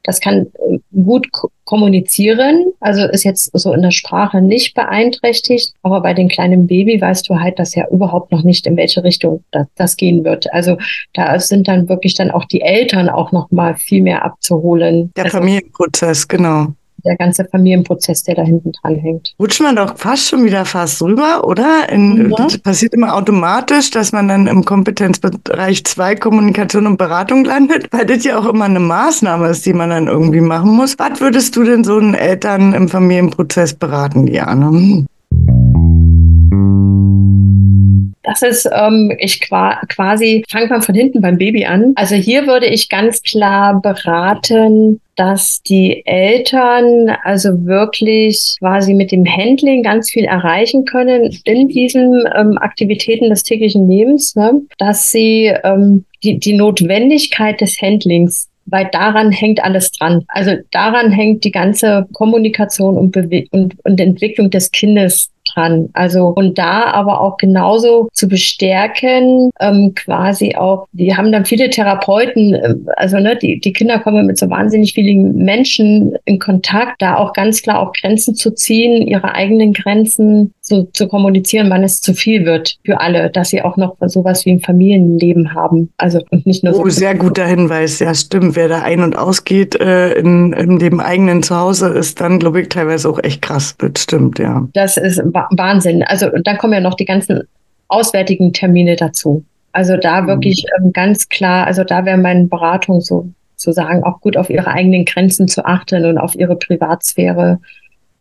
[0.10, 1.28] das kann äh, gut
[1.66, 7.00] kommunizieren, also ist jetzt so in der Sprache nicht beeinträchtigt, aber bei den kleinen Baby
[7.00, 10.52] weißt du halt, dass ja überhaupt noch nicht in welche Richtung das, das gehen wird.
[10.52, 10.78] Also
[11.14, 15.12] da sind dann wirklich dann auch die Eltern auch noch mal viel mehr abzuholen.
[15.16, 19.34] Der also, Familienprozess, genau der ganze Familienprozess, der da hinten dran hängt.
[19.40, 21.90] Rutscht man doch fast schon wieder fast rüber, oder?
[21.90, 22.38] In, ja.
[22.38, 28.06] Das passiert immer automatisch, dass man dann im Kompetenzbereich 2 Kommunikation und Beratung landet, weil
[28.06, 30.98] das ja auch immer eine Maßnahme ist, die man dann irgendwie machen muss.
[30.98, 34.72] Was würdest du denn so einen Eltern im Familienprozess beraten, Diana?
[38.40, 41.94] Das ist, ähm, ich quasi, fangt man von hinten beim Baby an.
[41.96, 49.26] Also hier würde ich ganz klar beraten, dass die Eltern also wirklich quasi mit dem
[49.26, 54.62] Handling ganz viel erreichen können in diesen ähm, Aktivitäten des täglichen Lebens, ne?
[54.78, 60.26] dass sie ähm, die, die Notwendigkeit des Handlings weil daran hängt alles dran.
[60.28, 65.90] Also daran hängt die ganze Kommunikation und, Bewe und, und Entwicklung des Kindes dran.
[65.94, 71.70] Also und da aber auch genauso zu bestärken, ähm, quasi auch, die haben dann viele
[71.70, 77.02] Therapeuten, äh, also ne, die, die Kinder kommen mit so wahnsinnig vielen Menschen in Kontakt,
[77.02, 81.84] da auch ganz klar auch Grenzen zu ziehen, ihre eigenen Grenzen zu, zu kommunizieren, wann
[81.84, 85.92] es zu viel wird für alle, dass sie auch noch sowas wie ein Familienleben haben.
[85.98, 86.90] Also und nicht nur oh, so.
[86.90, 88.56] sehr guter Hinweis, ja stimmt.
[88.56, 92.70] Wer da ein- und ausgeht äh, in, in dem eigenen Zuhause, ist dann, glaube ich,
[92.70, 93.76] teilweise auch echt krass.
[93.78, 94.68] Das stimmt, ja.
[94.74, 96.04] Das ist Wahnsinn.
[96.04, 97.42] Also dann kommen ja noch die ganzen
[97.88, 99.44] auswärtigen Termine dazu.
[99.72, 100.28] Also da mhm.
[100.28, 104.50] wirklich ähm, ganz klar, also da wäre meine Beratung so zu sagen, auch gut auf
[104.50, 107.60] ihre eigenen Grenzen zu achten und auf ihre Privatsphäre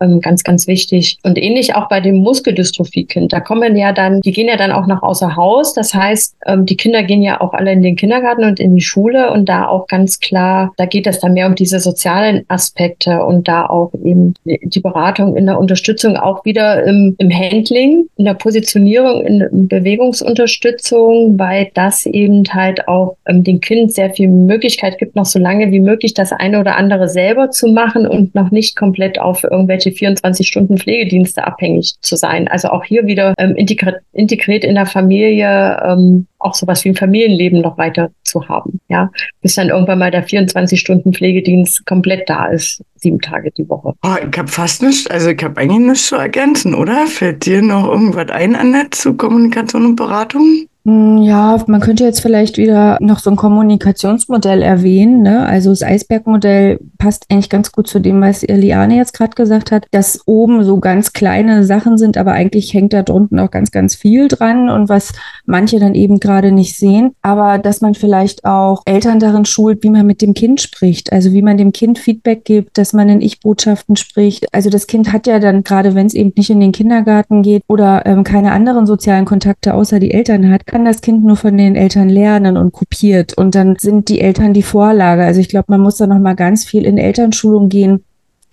[0.01, 1.18] ähm, ganz, ganz wichtig.
[1.22, 3.32] Und ähnlich auch bei dem Muskeldystrophie-Kind.
[3.32, 5.74] Da kommen ja dann, die gehen ja dann auch nach außer Haus.
[5.74, 8.82] Das heißt, ähm, die Kinder gehen ja auch alle in den Kindergarten und in die
[8.82, 13.24] Schule und da auch ganz klar, da geht es dann mehr um diese sozialen Aspekte
[13.24, 18.24] und da auch eben die Beratung in der Unterstützung auch wieder im, im Handling, in
[18.24, 24.99] der Positionierung, in Bewegungsunterstützung, weil das eben halt auch ähm, dem Kind sehr viel Möglichkeit
[24.99, 28.51] gibt, noch so lange wie möglich das eine oder andere selber zu machen und noch
[28.51, 32.49] nicht komplett auf irgendwelche die 24 Stunden Pflegedienste abhängig zu sein.
[32.49, 36.95] Also auch hier wieder ähm, integriert, integriert in der Familie ähm, auch sowas wie ein
[36.95, 38.80] Familienleben noch weiter zu haben.
[38.89, 39.11] Ja,
[39.43, 43.95] bis dann irgendwann mal der 24 Stunden Pflegedienst komplett da ist, sieben Tage die Woche.
[44.03, 47.07] Oh, ich habe fast nichts, also ich habe eigentlich nichts zu ergänzen, oder?
[47.07, 50.66] Fällt dir noch irgendwas ein, Annette, zu Kommunikation und Beratung?
[50.89, 55.20] Hm, ja, man könnte jetzt vielleicht wieder noch so ein Kommunikationsmodell erwähnen.
[55.20, 55.45] Ne?
[55.45, 59.86] Also das Eisbergmodell passt eigentlich ganz gut zu dem, was Liane jetzt gerade gesagt hat,
[59.91, 63.97] dass oben so ganz kleine Sachen sind, aber eigentlich hängt da drunten auch ganz, ganz
[63.97, 65.12] viel dran und was
[65.45, 67.14] manche dann eben gerade nicht sehen.
[67.20, 71.34] Aber dass man vielleicht auch Eltern darin schult, wie man mit dem Kind spricht, also
[71.34, 74.47] wie man dem Kind Feedback gibt, dass man in Ich-Botschaften spricht.
[74.55, 77.62] Also das Kind hat ja dann, gerade wenn es eben nicht in den Kindergarten geht
[77.66, 81.58] oder ähm, keine anderen sozialen Kontakte außer die Eltern hat, kann das Kind nur von
[81.58, 83.36] den Eltern lernen und kopiert.
[83.36, 85.24] Und dann sind die Eltern die Vorlage.
[85.24, 88.04] Also ich glaube, man muss da noch mal ganz viel in Elternschulung gehen,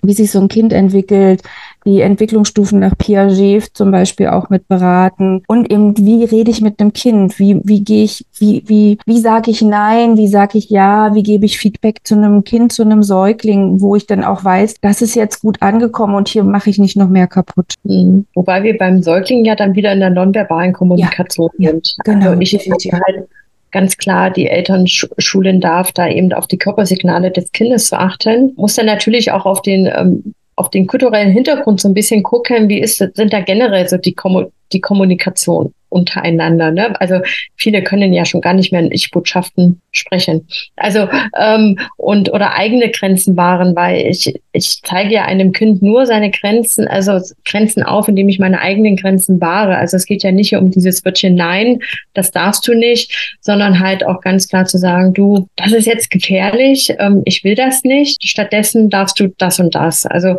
[0.01, 1.43] wie sich so ein Kind entwickelt,
[1.85, 6.79] die Entwicklungsstufen nach Piaget zum Beispiel auch mit beraten und eben wie rede ich mit
[6.79, 10.69] einem Kind, wie wie gehe ich, wie wie wie sage ich Nein, wie sage ich
[10.69, 14.43] Ja, wie gebe ich Feedback zu einem Kind, zu einem Säugling, wo ich dann auch
[14.43, 17.73] weiß, das ist jetzt gut angekommen und hier mache ich nicht noch mehr kaputt.
[17.83, 18.25] Mhm.
[18.33, 21.95] Wobei wir beim Säugling ja dann wieder in der nonverbalen Kommunikation ja, sind.
[22.05, 23.27] Ja, genau, also ich halt
[23.71, 28.53] ganz klar die Eltern schulen darf, da eben auf die Körpersignale des Kindes zu achten.
[28.55, 32.69] Muss dann natürlich auch auf den ähm, auf den kulturellen Hintergrund so ein bisschen gucken,
[32.69, 34.15] wie ist, sind da generell so die,
[34.73, 36.71] die Kommunikation untereinander.
[36.71, 36.99] Ne?
[36.99, 37.21] Also
[37.55, 40.45] viele können ja schon gar nicht mehr in Ich-Botschaften sprechen.
[40.75, 41.07] Also
[41.39, 46.31] ähm, und oder eigene Grenzen wahren, weil ich, ich zeige ja einem Kind nur seine
[46.31, 49.77] Grenzen, also Grenzen auf, indem ich meine eigenen Grenzen wahre.
[49.77, 51.79] Also es geht ja nicht um dieses Wörtchen Nein,
[52.13, 56.11] das darfst du nicht, sondern halt auch ganz klar zu sagen, du, das ist jetzt
[56.11, 58.21] gefährlich, ähm, ich will das nicht.
[58.27, 60.05] Stattdessen darfst du das und das.
[60.05, 60.35] Also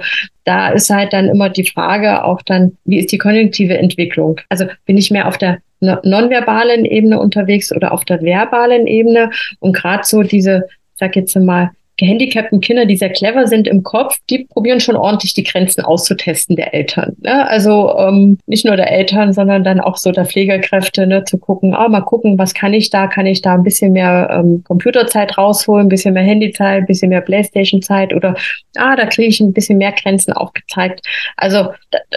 [0.46, 4.40] da ist halt dann immer die Frage auch dann, wie ist die kognitive Entwicklung?
[4.48, 9.74] Also bin ich mehr auf der nonverbalen Ebene unterwegs oder auf der verbalen Ebene und
[9.74, 14.44] gerade so diese, sag jetzt mal, gehandicapten Kinder, die sehr clever sind im Kopf, die
[14.44, 17.16] probieren schon ordentlich die Grenzen auszutesten der Eltern.
[17.20, 17.48] Ne?
[17.48, 21.24] Also ähm, nicht nur der Eltern, sondern dann auch so der Pflegekräfte, ne?
[21.24, 23.06] zu gucken, ah, mal gucken, was kann ich da?
[23.06, 27.08] Kann ich da ein bisschen mehr ähm, Computerzeit rausholen, ein bisschen mehr Handyzeit, ein bisschen
[27.08, 28.34] mehr Playstation-Zeit oder
[28.76, 31.06] ah, da kriege ich ein bisschen mehr Grenzen aufgezeigt.
[31.36, 31.70] Also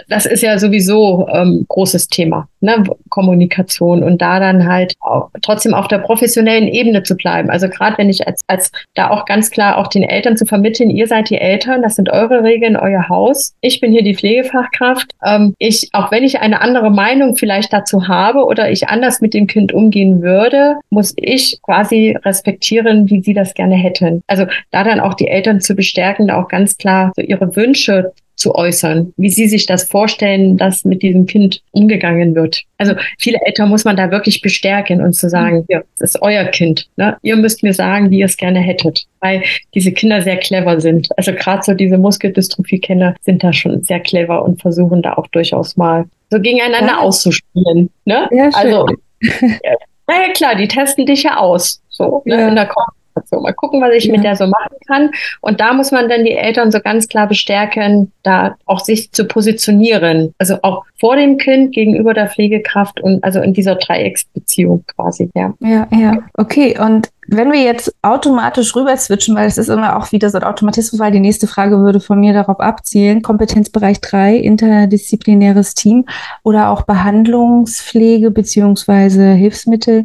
[0.08, 2.84] das ist ja sowieso ähm, großes Thema, ne?
[3.08, 7.50] Kommunikation und da dann halt auch, trotzdem auf der professionellen Ebene zu bleiben.
[7.50, 10.90] Also gerade wenn ich als, als da auch ganz klar auch den Eltern zu vermitteln,
[10.90, 13.54] ihr seid die Eltern, das sind eure Regeln, euer Haus.
[13.60, 15.12] Ich bin hier die Pflegefachkraft.
[15.24, 19.34] Ähm, ich, auch wenn ich eine andere Meinung vielleicht dazu habe oder ich anders mit
[19.34, 24.22] dem Kind umgehen würde, muss ich quasi respektieren, wie sie das gerne hätten.
[24.26, 28.12] Also da dann auch die Eltern zu bestärken, da auch ganz klar so ihre Wünsche
[28.40, 32.62] zu äußern, wie sie sich das vorstellen, dass mit diesem Kind umgegangen wird.
[32.78, 36.44] Also viele Eltern muss man da wirklich bestärken und zu sagen, ja, das ist euer
[36.44, 36.88] Kind.
[36.96, 37.18] Ne?
[37.22, 39.42] Ihr müsst mir sagen, wie ihr es gerne hättet, weil
[39.74, 41.08] diese Kinder sehr clever sind.
[41.18, 45.76] Also gerade so diese Muskeldystrophie-Kinder sind da schon sehr clever und versuchen da auch durchaus
[45.76, 46.98] mal so gegeneinander ja.
[46.98, 47.90] auszuspielen.
[48.06, 48.28] Ne?
[48.32, 48.86] Ja, also,
[49.20, 49.74] ja,
[50.06, 51.82] naja, klar, die testen dich ja aus.
[51.90, 52.66] So, ne, in der
[53.20, 53.42] Kommunikation.
[53.42, 55.10] Mal gucken, was ich mit der so machen kann.
[55.40, 59.26] Und da muss man dann die Eltern so ganz klar bestärken, da auch sich zu
[59.26, 60.34] positionieren.
[60.38, 65.54] Also auch vor dem Kind gegenüber der Pflegekraft und also in dieser Dreiecksbeziehung quasi, ja.
[65.60, 66.18] Ja, ja.
[66.34, 66.78] Okay.
[66.78, 70.44] Und wenn wir jetzt automatisch rüber switchen, weil es ist immer auch wieder so ein
[70.44, 76.06] Automatismus, weil die nächste Frage würde von mir darauf abzielen, Kompetenzbereich 3, interdisziplinäres Team
[76.42, 80.04] oder auch Behandlungspflege beziehungsweise Hilfsmittel.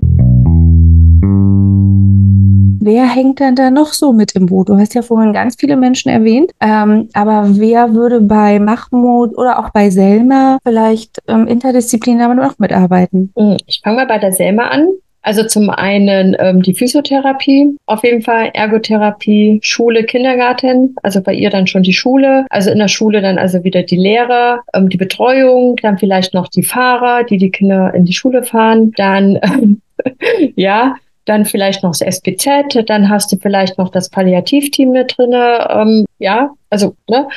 [2.85, 4.69] Wer hängt denn da noch so mit im Boot?
[4.69, 9.57] Du hast ja vorhin ganz viele Menschen erwähnt, ähm, aber wer würde bei Mahmoud oder
[9.57, 13.33] auch bei Selma vielleicht ähm, interdisziplinär noch mitarbeiten?
[13.35, 14.89] Hm, ich fange mal bei der Selma an.
[15.23, 21.49] Also zum einen ähm, die Physiotherapie, auf jeden Fall Ergotherapie, Schule, Kindergarten, also bei ihr
[21.49, 24.97] dann schon die Schule, also in der Schule dann also wieder die Lehrer, ähm, die
[24.97, 29.81] Betreuung, dann vielleicht noch die Fahrer, die die Kinder in die Schule fahren, dann ähm,
[30.55, 30.95] ja,
[31.25, 36.05] dann vielleicht noch das SPZ, dann hast du vielleicht noch das Palliativteam mit drinne, ähm,
[36.19, 37.27] ja, also ne,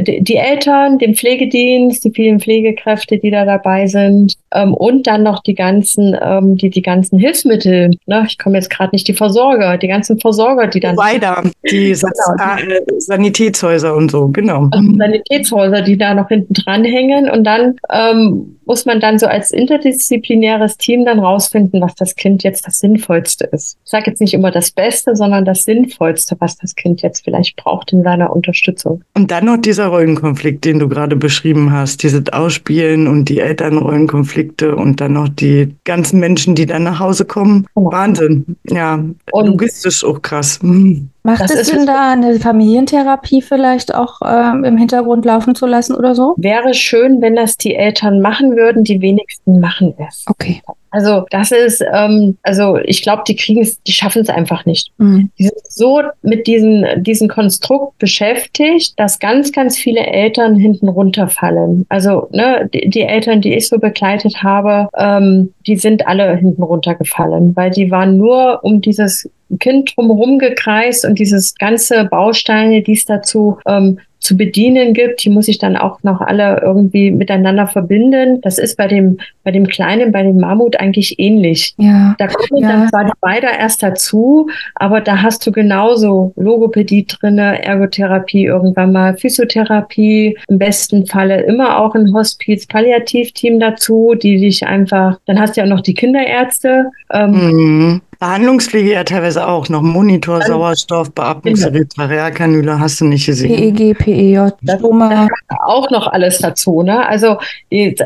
[0.00, 5.22] die, die, Eltern, den Pflegedienst, die vielen Pflegekräfte, die da dabei sind ähm, und dann
[5.22, 7.90] noch die ganzen, ähm, die die ganzen Hilfsmittel.
[8.06, 11.92] Ne, ich komme jetzt gerade nicht die Versorger, die ganzen Versorger, die dann weiter, die
[11.92, 14.68] genau, äh, Sanitätshäuser und so, genau.
[14.70, 19.26] Also Sanitätshäuser, die da noch hinten dran hängen und dann ähm, muss man dann so
[19.26, 23.78] als interdisziplinäres Team dann rausfinden, was das Kind jetzt das Sinnvollste ist.
[23.84, 27.56] Ich sage jetzt nicht immer das Beste, sondern das Sinnvollste, was das Kind jetzt vielleicht
[27.56, 29.02] braucht in seiner Unterstützung.
[29.14, 34.37] Und dann noch dieser Rollenkonflikt, den du gerade beschrieben hast, dieses Ausspielen und die Elternrollenkonflikte
[34.62, 37.66] und dann noch die ganzen Menschen, die dann nach Hause kommen.
[37.74, 37.92] Genau.
[37.92, 38.56] Wahnsinn.
[38.68, 40.60] Ja, und logistisch auch krass.
[40.62, 41.10] Hm.
[41.22, 45.94] Macht das es Sinn, da eine Familientherapie vielleicht auch ähm, im Hintergrund laufen zu lassen
[45.94, 46.34] oder so?
[46.36, 48.84] Wäre schön, wenn das die Eltern machen würden.
[48.84, 50.24] Die wenigsten machen es.
[50.28, 50.62] Okay.
[50.90, 54.90] Also das ist, ähm, also ich glaube, die kriegen es, die schaffen es einfach nicht.
[54.98, 55.30] Mhm.
[55.38, 61.84] Die sind so mit diesem diesen Konstrukt beschäftigt, dass ganz, ganz viele Eltern hinten runterfallen.
[61.90, 66.62] Also ne, die, die Eltern, die ich so begleitet habe, ähm, die sind alle hinten
[66.62, 69.28] runtergefallen, weil die waren nur um dieses
[69.60, 75.30] Kind drumherum gekreist und dieses ganze Bausteine, die es dazu ähm, zu bedienen gibt, die
[75.30, 78.40] muss ich dann auch noch alle irgendwie miteinander verbinden.
[78.40, 81.74] Das ist bei dem, bei dem Kleinen, bei dem Mammut eigentlich ähnlich.
[81.78, 82.14] Ja.
[82.18, 82.68] Da kommen ja.
[82.68, 88.92] dann zwar die beide erst dazu, aber da hast du genauso Logopädie drinne, Ergotherapie irgendwann
[88.92, 95.38] mal, Physiotherapie, im besten Falle immer auch ein Hospiz, Palliativteam dazu, die dich einfach, dann
[95.38, 96.90] hast du ja noch die Kinderärzte.
[97.12, 98.00] Ähm, mhm.
[98.18, 99.80] Behandlungspflege ja teilweise auch noch.
[99.80, 103.76] Monitor, Sauerstoff, Beatmungsgerät, Trachealkanüle hast du nicht gesehen.
[103.76, 105.28] PEG, PEJ, Stoma.
[105.64, 106.82] Auch noch alles dazu.
[106.82, 107.06] Ne?
[107.06, 107.36] Also,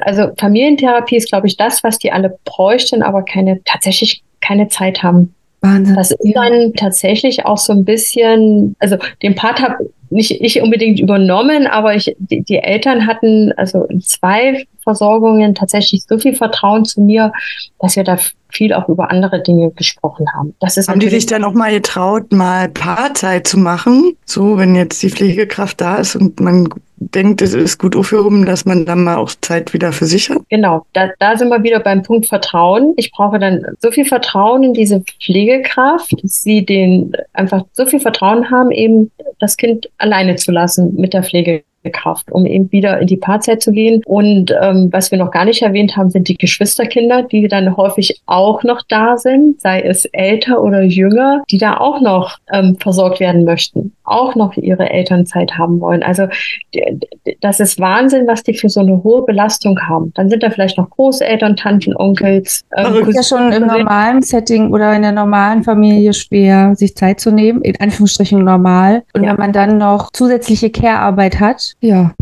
[0.02, 5.02] also Familientherapie ist, glaube ich, das, was die alle bräuchten, aber keine, tatsächlich keine Zeit
[5.02, 5.34] haben.
[5.62, 5.94] Wahnsinn.
[5.94, 11.00] Das ist dann tatsächlich auch so ein bisschen, also den Part habe nicht ich unbedingt
[11.00, 16.84] übernommen, aber ich, die, die Eltern hatten also in zwei Versorgungen tatsächlich so viel Vertrauen
[16.84, 17.32] zu mir,
[17.78, 18.18] dass wir da
[18.53, 20.55] viel auch über andere Dinge gesprochen haben.
[20.61, 24.16] Das ist haben die sich dann auch mal getraut, mal Paarzeit zu machen?
[24.24, 28.64] So, wenn jetzt die Pflegekraft da ist und man denkt, es ist gut aufgehoben, dass
[28.64, 30.38] man dann mal auch Zeit wieder für sich hat?
[30.48, 32.94] Genau, da, da sind wir wieder beim Punkt Vertrauen.
[32.96, 38.00] Ich brauche dann so viel Vertrauen in diese Pflegekraft, dass sie den einfach so viel
[38.00, 41.64] Vertrauen haben, eben das Kind alleine zu lassen mit der Pflege.
[41.90, 44.02] Kraft, um eben wieder in die Paarzeit zu gehen.
[44.04, 48.20] Und ähm, was wir noch gar nicht erwähnt haben, sind die Geschwisterkinder, die dann häufig
[48.26, 53.20] auch noch da sind, sei es älter oder jünger, die da auch noch ähm, versorgt
[53.20, 56.03] werden möchten, auch noch ihre Elternzeit haben wollen.
[56.03, 56.26] Also
[57.40, 60.12] das ist Wahnsinn, was die für so eine hohe Belastung haben.
[60.14, 62.62] Dann sind da vielleicht noch Großeltern, Tanten, Onkels.
[62.76, 67.20] Ähm, ist ja schon im normalen Setting oder in der normalen Familie schwer, sich Zeit
[67.20, 69.03] zu nehmen, in Anführungsstrichen normal.
[69.14, 69.30] Und ja.
[69.30, 72.12] wenn man dann noch zusätzliche Care-Arbeit hat, ja.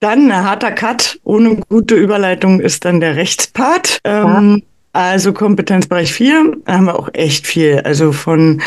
[0.00, 3.98] Dann ein harter Cut ohne gute Überleitung ist dann der Rechtspart.
[4.04, 4.62] Ähm,
[4.98, 7.82] Also Kompetenzbereich 4 haben wir auch echt viel.
[7.84, 8.60] Also von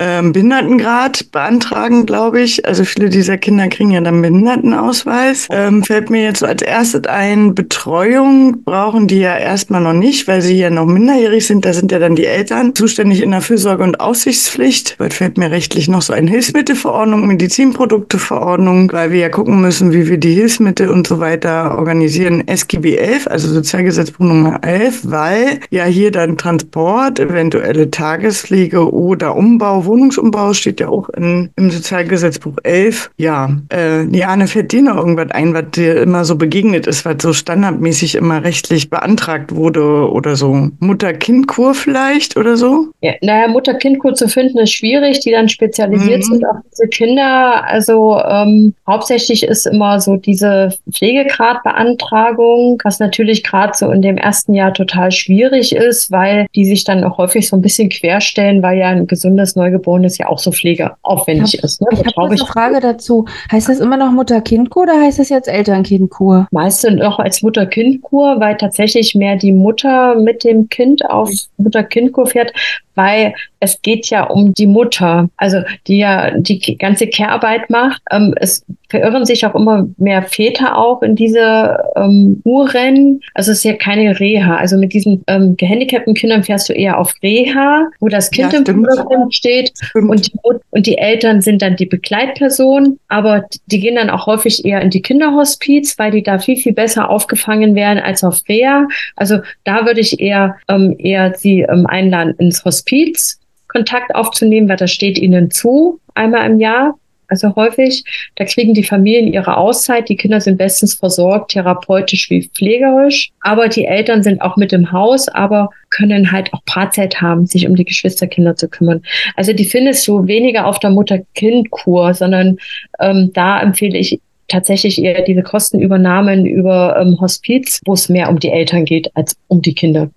[0.00, 2.66] ähm, Behindertengrad beantragen, glaube ich.
[2.66, 5.46] Also viele dieser Kinder kriegen ja dann Behindertenausweis.
[5.48, 10.42] Ähm, fällt mir jetzt als erstes ein, Betreuung brauchen die ja erstmal noch nicht, weil
[10.42, 11.64] sie ja noch minderjährig sind.
[11.64, 14.96] Da sind ja dann die Eltern zuständig in der Fürsorge und Aussichtspflicht.
[14.98, 20.08] Bald fällt mir rechtlich noch so eine Hilfsmittelverordnung, Medizinprodukteverordnung, weil wir ja gucken müssen, wie
[20.08, 22.46] wir die Hilfsmittel und so weiter organisieren.
[22.48, 29.84] SGB 11, also Sozialgesetzbuch Nummer 11, weil ja hier dann Transport, eventuelle Tagespflege oder Umbau,
[29.84, 33.10] Wohnungsumbau steht ja auch in, im Sozialgesetzbuch 11.
[33.16, 37.16] Ja, äh, Liane, fällt dir noch irgendwas ein, was dir immer so begegnet ist, was
[37.20, 40.70] so standardmäßig immer rechtlich beantragt wurde oder so?
[40.80, 42.88] Mutter-Kind-Kur vielleicht oder so?
[43.00, 46.32] Ja, naja, Mutter-Kind-Kur zu finden ist schwierig, die dann spezialisiert mhm.
[46.32, 47.64] sind auf diese Kinder.
[47.64, 54.54] Also ähm, hauptsächlich ist immer so diese Pflegegradbeantragung, was natürlich gerade so in dem ersten
[54.54, 58.78] Jahr total schwierig ist, weil die sich dann auch häufig so ein bisschen querstellen, weil
[58.78, 61.80] ja ein gesundes Neugeborenes ja auch so pflegeaufwendig ich hab, ist.
[61.80, 61.88] Ne?
[61.92, 63.26] Ich habe eine Frage dazu.
[63.50, 66.48] Heißt das immer noch Mutter-Kind-Kur oder heißt das jetzt Eltern-Kind-Kur?
[66.50, 72.52] Meist noch als Mutter-Kind-Kur, weil tatsächlich mehr die Mutter mit dem Kind auf Mutter-Kind-Kur fährt,
[72.94, 78.02] weil es geht ja um die Mutter, also die ja die ganze Care-Arbeit macht.
[78.10, 83.20] Ähm, es verirren sich auch immer mehr Väter auch in diese ähm, Uhren.
[83.34, 84.56] Also es ist ja keine Reha.
[84.56, 88.60] Also mit diesen ähm, gehandicapten Kindern fährst du eher auf Reha, wo das Kind ja,
[88.60, 90.38] im Vordergrund steht und die,
[90.70, 94.90] und die Eltern sind dann die Begleitperson, aber die gehen dann auch häufig eher in
[94.90, 98.86] die Kinderhospiz, weil die da viel, viel besser aufgefangen werden als auf Reha.
[99.16, 103.40] Also da würde ich eher, ähm, eher sie ähm, einladen ins Hospiz.
[103.76, 106.94] Kontakt aufzunehmen, weil das steht ihnen zu, einmal im Jahr.
[107.28, 108.04] Also häufig,
[108.36, 113.68] da kriegen die Familien ihre Auszeit, die Kinder sind bestens versorgt, therapeutisch wie pflegerisch, aber
[113.68, 117.74] die Eltern sind auch mit im Haus, aber können halt auch Paarzeit haben, sich um
[117.74, 119.02] die Geschwisterkinder zu kümmern.
[119.34, 122.58] Also die findest du weniger auf der Mutter-Kind-Kur, sondern
[123.00, 128.38] ähm, da empfehle ich tatsächlich eher diese Kostenübernahmen über ähm, Hospiz, wo es mehr um
[128.38, 130.10] die Eltern geht als um die Kinder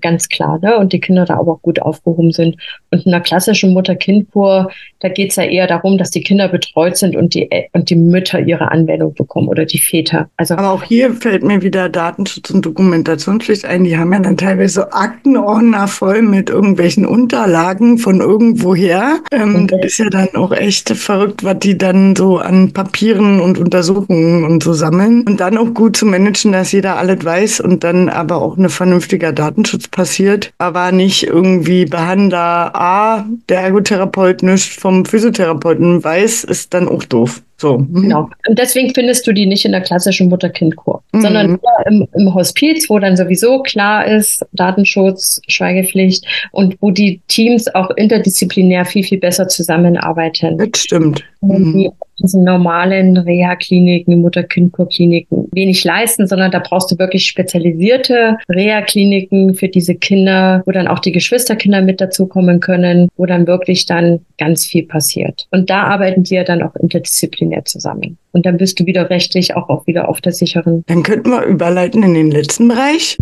[0.00, 0.76] ganz klar, ne?
[0.78, 2.56] Und die Kinder da aber auch gut aufgehoben sind.
[2.90, 4.70] Und in einer klassischen Mutter-Kind-Kur,
[5.00, 7.96] da geht es ja eher darum, dass die Kinder betreut sind und die, und die
[7.96, 10.28] Mütter ihre Anwendung bekommen oder die Väter.
[10.36, 13.84] Also aber auch hier fällt mir wieder Datenschutz und Dokumentationspflicht ein.
[13.84, 19.20] Die haben ja dann teilweise so Aktenordner voll mit irgendwelchen Unterlagen von irgendwoher.
[19.30, 23.58] Ähm, das ist ja dann auch echt verrückt, was die dann so an Papieren und
[23.58, 25.22] Untersuchungen und so sammeln.
[25.22, 28.68] Und dann auch gut zu managen, dass jeder alles weiß und dann aber auch eine
[28.68, 36.44] vernünftige Datenschutz Datenschutz passiert, aber nicht irgendwie Behandler A, der Ergotherapeut nicht vom Physiotherapeuten weiß,
[36.44, 37.42] ist dann auch doof.
[37.58, 37.78] So.
[37.78, 38.02] Mhm.
[38.02, 38.30] Genau.
[38.48, 41.20] Und deswegen findest du die nicht in der klassischen Mutter-Kind-Kur, mhm.
[41.20, 47.66] sondern im, im Hospiz, wo dann sowieso klar ist, Datenschutz, Schweigepflicht und wo die Teams
[47.74, 50.58] auch interdisziplinär viel, viel besser zusammenarbeiten.
[50.58, 51.24] Das stimmt.
[51.40, 59.68] Mhm diesen normalen Reha-Kliniken, Mutter-Kind-Kur-Kliniken wenig leisten, sondern da brauchst du wirklich spezialisierte Reha-Kliniken für
[59.68, 64.66] diese Kinder, wo dann auch die Geschwisterkinder mit dazukommen können, wo dann wirklich dann ganz
[64.66, 65.46] viel passiert.
[65.50, 68.18] Und da arbeiten die ja dann auch interdisziplinär zusammen.
[68.32, 70.84] Und dann bist du wieder rechtlich auch, auch wieder auf der sicheren.
[70.86, 73.16] Dann könnten wir überleiten in den letzten Bereich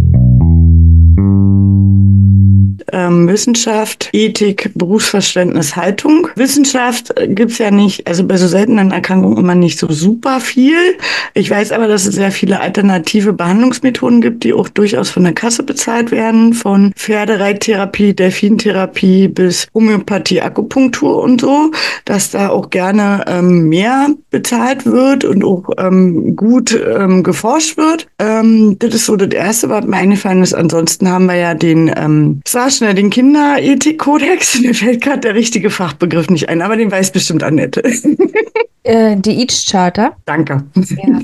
[2.93, 6.29] ähm, Wissenschaft, Ethik, Berufsverständnis, Haltung.
[6.37, 10.77] Wissenschaft gibt's ja nicht, also bei so seltenen Erkrankungen immer nicht so super viel.
[11.35, 15.33] Ich weiß aber, dass es sehr viele alternative Behandlungsmethoden gibt, die auch durchaus von der
[15.33, 21.70] Kasse bezahlt werden, von Pferdereittherapie, Delfintherapie bis Homöopathie, Akupunktur und so,
[22.05, 28.07] dass da auch gerne ähm, mehr bezahlt wird und auch ähm, gut ähm, geforscht wird.
[28.18, 30.55] Ähm, das ist so das Erste, was mir eingefallen ist.
[30.55, 34.60] Ansonsten haben wir ja den ähm, schnell den Kinderethik-Kodex.
[34.60, 37.82] Mir fällt gerade der richtige Fachbegriff nicht ein, aber den weiß bestimmt Annette.
[38.86, 40.14] Äh, die EACH-Charter.
[40.26, 40.62] Danke.
[40.74, 41.20] Ja.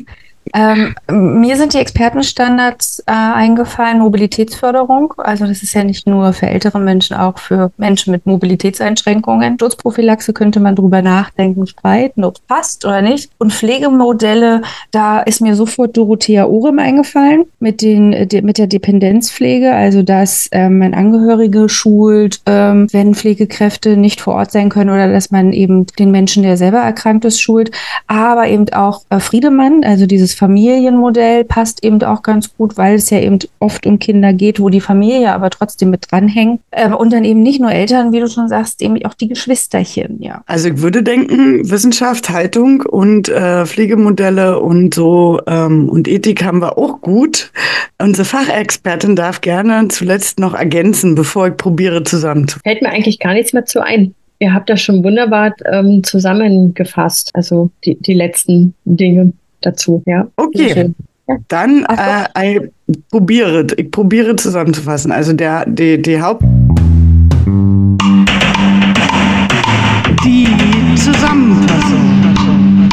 [0.54, 5.14] Ähm, mir sind die Expertenstandards äh, eingefallen, Mobilitätsförderung.
[5.16, 9.54] Also das ist ja nicht nur für ältere Menschen, auch für Menschen mit Mobilitätseinschränkungen.
[9.54, 13.30] Sturzprophylaxe könnte man drüber nachdenken, streiten, ob es passt oder nicht.
[13.38, 19.72] Und Pflegemodelle, da ist mir sofort Dorothea Orem eingefallen mit, den, mit der Dependenzpflege.
[19.74, 25.10] Also dass ähm, man Angehörige schult, ähm, wenn Pflegekräfte nicht vor Ort sein können oder
[25.10, 27.70] dass man eben den Menschen, der selber erkrankt ist, schult.
[28.06, 33.10] Aber eben auch äh, Friedemann, also dieses Familienmodell passt eben auch ganz gut, weil es
[33.10, 36.62] ja eben oft um Kinder geht, wo die Familie aber trotzdem mit dranhängt.
[36.72, 40.22] Ähm, und dann eben nicht nur Eltern, wie du schon sagst, eben auch die Geschwisterchen,
[40.22, 40.42] ja.
[40.46, 46.62] Also ich würde denken, Wissenschaft, Haltung und äh, Pflegemodelle und so ähm, und Ethik haben
[46.62, 47.52] wir auch gut.
[47.98, 52.62] Unsere Fachexpertin darf gerne zuletzt noch ergänzen, bevor ich probiere zusammenzufassen.
[52.64, 54.14] Fällt mir eigentlich gar nichts mehr zu ein.
[54.38, 60.26] Ihr habt das schon wunderbar ähm, zusammengefasst, also die, die letzten Dinge dazu, ja.
[60.36, 60.92] Okay.
[61.48, 62.70] Dann äh, ich
[63.08, 65.12] probiere, ich probiere zusammenzufassen.
[65.12, 66.42] Also der, die, die Haupt...
[70.24, 70.48] Die
[70.96, 72.88] Zusammenfassung.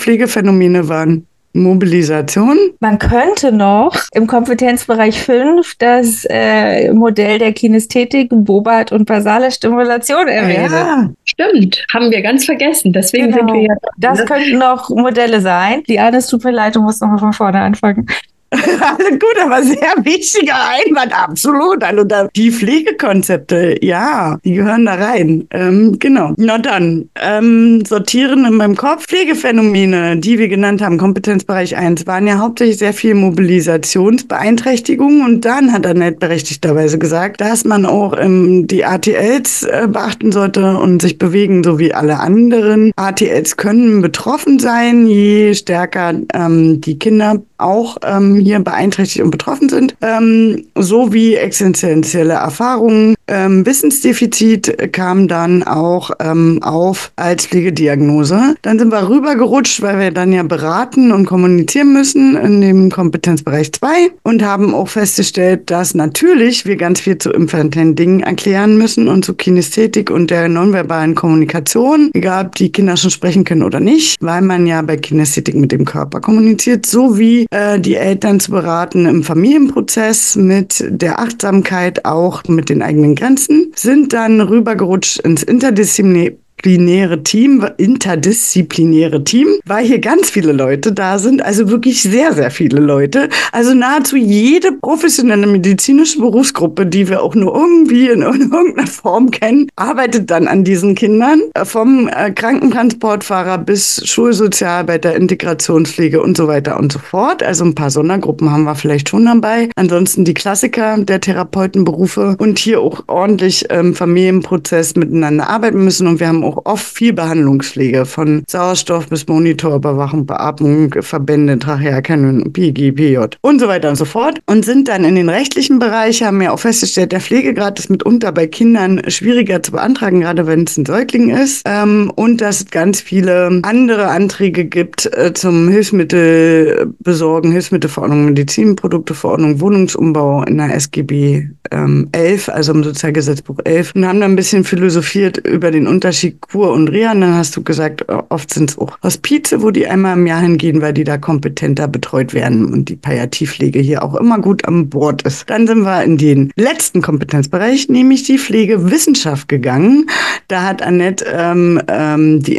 [0.00, 2.56] Pflegephänomene waren Mobilisation.
[2.80, 10.28] Man könnte noch im Kompetenzbereich 5 das äh, Modell der Kinästhetik, Bobat und basale Stimulation
[10.28, 10.72] erwähnen.
[10.72, 11.84] Ja, stimmt.
[11.92, 12.92] Haben wir ganz vergessen.
[12.92, 13.38] Deswegen genau.
[13.38, 13.74] sind wir ja.
[13.96, 15.82] Das könnten noch Modelle sein.
[15.88, 18.06] Die Anne, tut mir leid, du musst nochmal von vorne anfangen.
[18.50, 21.84] Alles gut, aber sehr wichtiger Einwand, absolut.
[21.84, 25.46] Also da, die Pflegekonzepte, ja, die gehören da rein.
[25.50, 26.32] Ähm, genau.
[26.38, 29.06] Na dann, ähm, sortieren in meinem Kopf.
[29.06, 35.22] Pflegephänomene, die wir genannt haben, Kompetenzbereich 1, waren ja hauptsächlich sehr viel Mobilisationsbeeinträchtigungen.
[35.24, 40.78] Und dann hat Annette berechtigterweise gesagt, dass man auch ähm, die ATLs äh, beachten sollte
[40.78, 42.92] und sich bewegen, so wie alle anderen.
[42.96, 49.68] ATLs können betroffen sein, je stärker ähm, die Kinder auch ähm, hier beeinträchtigt und betroffen
[49.68, 53.14] sind, ähm, sowie existenzielle Erfahrungen.
[53.26, 58.54] Ähm, Wissensdefizit kam dann auch ähm, auf als Pflegediagnose.
[58.62, 63.72] Dann sind wir rübergerutscht, weil wir dann ja beraten und kommunizieren müssen in dem Kompetenzbereich
[63.72, 63.88] 2
[64.22, 69.24] und haben auch festgestellt, dass natürlich wir ganz viel zu infantilen Dingen erklären müssen und
[69.24, 74.16] zu Kinästhetik und der nonverbalen Kommunikation, egal ob die Kinder schon sprechen können oder nicht,
[74.20, 79.06] weil man ja bei Kinästhetik mit dem Körper kommuniziert, sowie äh, die Eltern zu beraten
[79.06, 86.36] im Familienprozess mit der Achtsamkeit, auch mit den eigenen Grenzen, sind dann rübergerutscht ins Interdisziplinäre
[86.58, 92.50] interdisziplinäre Team, interdisziplinäre Team, weil hier ganz viele Leute da sind, also wirklich sehr, sehr
[92.50, 93.28] viele Leute.
[93.52, 99.68] Also nahezu jede professionelle medizinische Berufsgruppe, die wir auch nur irgendwie in irgendeiner Form kennen,
[99.76, 101.42] arbeitet dann an diesen Kindern.
[101.64, 107.42] Vom äh, Krankentransportfahrer bis Schulsozialarbeiter, Integrationspflege und so weiter und so fort.
[107.42, 109.68] Also ein paar Sondergruppen haben wir vielleicht schon dabei.
[109.76, 116.06] Ansonsten die Klassiker der Therapeutenberufe und hier auch ordentlich im ähm, Familienprozess miteinander arbeiten müssen.
[116.06, 122.92] Und wir haben auch oft viel Behandlungspflege von Sauerstoff bis Monitorüberwachung, Beatmung, Verbände, Trachealkanülen, PG,
[122.92, 124.40] PJ und so weiter und so fort.
[124.46, 128.32] Und sind dann in den rechtlichen Bereich, haben wir auch festgestellt, der Pflegegrad ist mitunter
[128.32, 131.62] bei Kindern schwieriger zu beantragen, gerade wenn es ein Säugling ist.
[131.66, 140.44] Ähm, und dass es ganz viele andere Anträge gibt äh, zum Hilfsmittelbesorgen, Hilfsmittelverordnung, Medizinprodukteverordnung, Wohnungsumbau
[140.44, 143.92] in der SGB ähm, 11, also im Sozialgesetzbuch 11.
[143.94, 147.12] Und haben dann ein bisschen philosophiert über den Unterschied Kur und Reha.
[147.12, 150.40] Und dann hast du gesagt, oft sind es auch Hospize, wo die einmal im Jahr
[150.40, 154.88] hingehen, weil die da kompetenter betreut werden und die Palliativpflege hier auch immer gut an
[154.88, 155.48] Bord ist.
[155.50, 160.06] Dann sind wir in den letzten Kompetenzbereich, nämlich die Pflegewissenschaft gegangen.
[160.48, 162.56] Da hat Annette ähm, ähm, die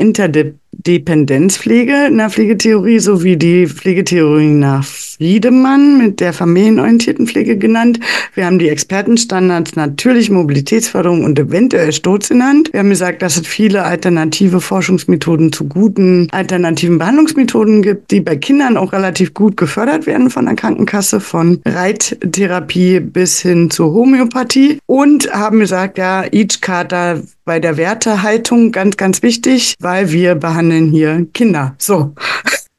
[0.89, 7.99] Interdependenzpflege in der Pflegetheorie sowie die Pflegetheorie nach Friedemann mit der familienorientierten Pflege genannt.
[8.34, 12.70] Wir haben die Expertenstandards natürlich Mobilitätsförderung und eventuell Sturz genannt.
[12.72, 18.38] Wir haben gesagt, dass es viele alternative Forschungsmethoden zu guten alternativen Behandlungsmethoden gibt, die bei
[18.38, 24.80] Kindern auch relativ gut gefördert werden von der Krankenkasse, von Reittherapie bis hin zur Homöopathie.
[24.86, 30.92] Und haben gesagt, ja, each Charta bei der Wertehaltung ganz, ganz wichtig, weil wir behandeln
[30.92, 31.76] hier Kinder.
[31.78, 32.14] So.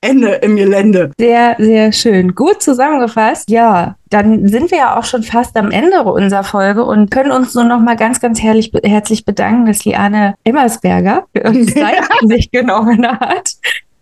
[0.03, 1.11] Ende im Gelände.
[1.19, 2.35] Sehr, sehr schön.
[2.35, 3.51] Gut zusammengefasst.
[3.51, 7.55] Ja, dann sind wir ja auch schon fast am Ende unserer Folge und können uns
[7.55, 12.51] nur noch mal ganz, ganz herrlich, herzlich bedanken, dass Liane Emmersberger für uns Zeit sich
[12.51, 13.51] genommen hat.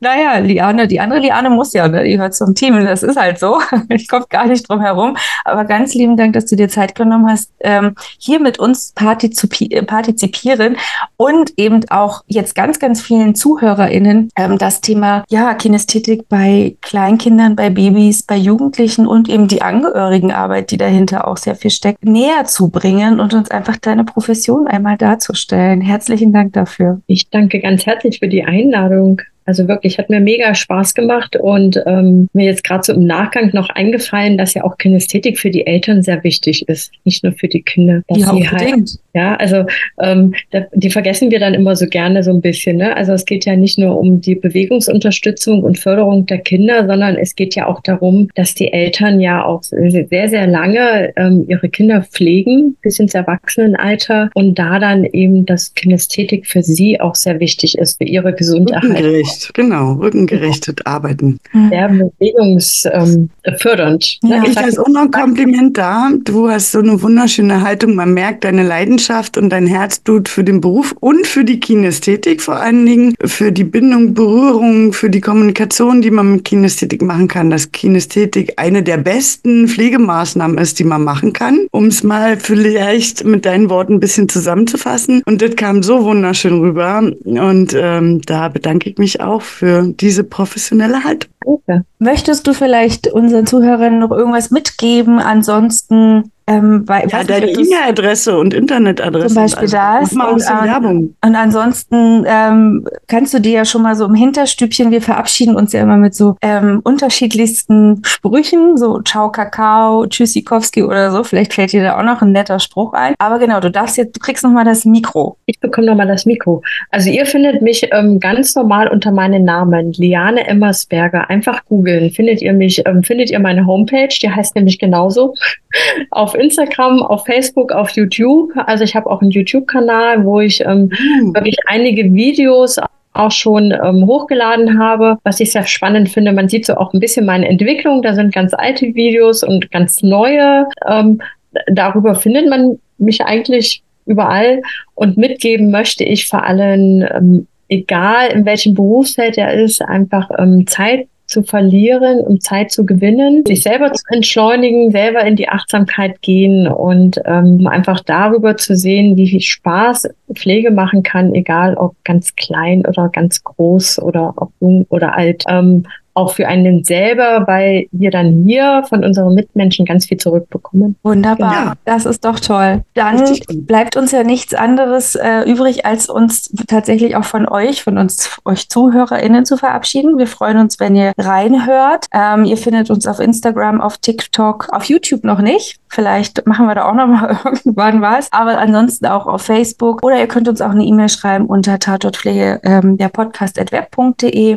[0.01, 2.05] Naja, Liane, die andere Liane muss ja, ne?
[2.05, 2.85] die gehört zum Team.
[2.85, 3.61] Das ist halt so.
[3.91, 5.17] Ich komme gar nicht drum herum.
[5.45, 9.69] Aber ganz lieben Dank, dass du dir Zeit genommen hast, ähm, hier mit uns partizipi
[9.83, 10.77] partizipieren
[11.17, 17.57] und eben auch jetzt ganz, ganz vielen ZuhörerInnen ähm, das Thema ja, Kinästhetik bei Kleinkindern,
[17.57, 22.45] bei Babys, bei Jugendlichen und eben die Angehörigenarbeit, die dahinter auch sehr viel steckt, näher
[22.45, 25.81] zu bringen und uns einfach deine Profession einmal darzustellen.
[25.81, 27.01] Herzlichen Dank dafür.
[27.07, 29.23] Ich danke ganz herzlich für die Einladung.
[29.49, 33.49] Also wirklich, hat mir mega Spaß gemacht und ähm, mir jetzt gerade so im Nachgang
[33.55, 37.49] noch eingefallen, dass ja auch Kinästhetik für die Eltern sehr wichtig ist, nicht nur für
[37.49, 38.03] die Kinder.
[38.11, 39.65] ja, auch halt, ja, also
[40.03, 42.77] ähm, da, die vergessen wir dann immer so gerne so ein bisschen.
[42.77, 42.95] Ne?
[42.95, 47.35] Also es geht ja nicht nur um die Bewegungsunterstützung und Förderung der Kinder, sondern es
[47.35, 52.03] geht ja auch darum, dass die Eltern ja auch sehr, sehr lange ähm, ihre Kinder
[52.03, 57.79] pflegen bis ins Erwachsenenalter und da dann eben das Kinästhetik für sie auch sehr wichtig
[57.79, 59.38] ist für ihre Gesundheit.
[59.39, 60.93] Rückengerecht, genau, rückengerechtet ja.
[60.93, 61.39] arbeiten.
[61.71, 64.19] Sehr bewegungsfördernd.
[64.23, 64.43] Ähm, ja.
[64.45, 66.11] Ich als auch noch ein Kompliment da.
[66.25, 67.95] Du hast so eine wunderschöne Haltung.
[67.95, 72.57] Man merkt deine Leidenschaft und dein Herzblut für den Beruf und für die Kinästhetik vor
[72.57, 77.51] allen Dingen, für die Bindung, Berührung, für die Kommunikation, die man mit Kinästhetik machen kann.
[77.51, 83.25] Dass Kinästhetik eine der besten Pflegemaßnahmen ist, die man machen kann, um es mal vielleicht
[83.25, 85.23] mit deinen Worten ein bisschen zusammenzufassen.
[85.27, 87.11] Und das kam so wunderschön rüber.
[87.25, 91.31] Und ähm, da bedanke ich mich auch für diese professionelle Haltung.
[91.49, 91.81] Okay.
[91.99, 95.19] Möchtest du vielleicht unseren Zuhörern noch irgendwas mitgeben?
[95.19, 99.35] Ansonsten ähm, weil, ja, deine E-Mail-Adresse und Internetadresse.
[99.35, 100.13] Zum Beispiel also, das.
[100.13, 101.15] Mal und, ähm, Werbung.
[101.23, 105.75] und ansonsten ähm, kannst du dir ja schon mal so im Hinterstübchen, wir verabschieden uns
[105.75, 111.23] ja immer mit so ähm, unterschiedlichsten Sprüchen, so Ciao Kakao, Tschüssikowski oder so.
[111.23, 113.15] Vielleicht fällt dir da auch noch ein netter Spruch ein.
[113.19, 115.37] Aber genau, du darfst jetzt, du kriegst noch mal das Mikro.
[115.45, 116.63] Ich bekomme noch mal das Mikro.
[116.91, 121.29] Also ihr findet mich ähm, ganz normal unter meinem Namen, Liane Emmersberger.
[121.39, 125.35] Einfach googeln, findet ihr mich, ähm, findet ihr meine Homepage, die heißt nämlich genauso.
[126.11, 128.51] Auf Instagram, auf Facebook, auf YouTube.
[128.67, 131.35] Also ich habe auch einen YouTube-Kanal, wo ich ähm, mhm.
[131.35, 132.79] wirklich einige Videos
[133.13, 136.33] auch schon ähm, hochgeladen habe, was ich sehr spannend finde.
[136.33, 138.03] Man sieht so auch ein bisschen meine Entwicklung.
[138.03, 140.67] Da sind ganz alte Videos und ganz neue.
[140.89, 141.21] Ähm,
[141.69, 144.63] darüber findet man mich eigentlich überall.
[144.97, 150.67] Und mitgeben möchte ich vor allem, ähm, egal in welchem Berufsfeld er ist, einfach ähm,
[150.67, 156.21] Zeit zu verlieren, um Zeit zu gewinnen, sich selber zu entschleunigen, selber in die Achtsamkeit
[156.23, 161.95] gehen und ähm, einfach darüber zu sehen, wie viel Spaß Pflege machen kann, egal ob
[162.05, 165.45] ganz klein oder ganz groß oder ob jung oder alt.
[165.49, 165.85] Ähm,
[166.19, 170.97] auch für einen selber, weil wir dann hier von unseren Mitmenschen ganz viel zurückbekommen.
[171.05, 171.73] Wunderbar, ja.
[171.85, 172.83] das ist doch toll.
[172.95, 173.25] Dann
[173.67, 178.41] bleibt uns ja nichts anderes äh, übrig, als uns tatsächlich auch von euch, von uns,
[178.45, 180.19] euch ZuhörerInnen zu verabschieden.
[180.19, 182.07] Wir freuen uns, wenn ihr reinhört.
[182.13, 185.79] Ähm, ihr findet uns auf Instagram, auf TikTok, auf YouTube noch nicht.
[185.91, 188.33] Vielleicht machen wir da auch noch mal irgendwann was.
[188.33, 190.03] Aber ansonsten auch auf Facebook.
[190.05, 193.59] Oder ihr könnt uns auch eine E-Mail schreiben unter tatortpflege ähm, der Podcast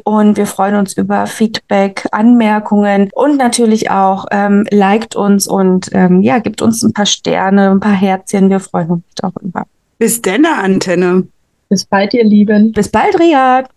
[0.04, 5.90] Und wir freuen uns über Feedback Feedback, Anmerkungen und natürlich auch ähm, liked uns und
[5.94, 8.50] ähm, ja, gibt uns ein paar Sterne, ein paar Herzchen.
[8.50, 9.66] Wir freuen uns darüber.
[9.98, 11.28] Bis denn, Antenne.
[11.70, 12.72] Bis bald, ihr Lieben.
[12.72, 13.70] Bis bald, Riyad.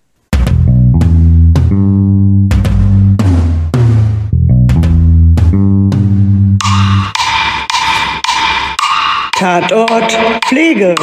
[9.44, 10.16] Tatort
[10.46, 10.94] Pflege.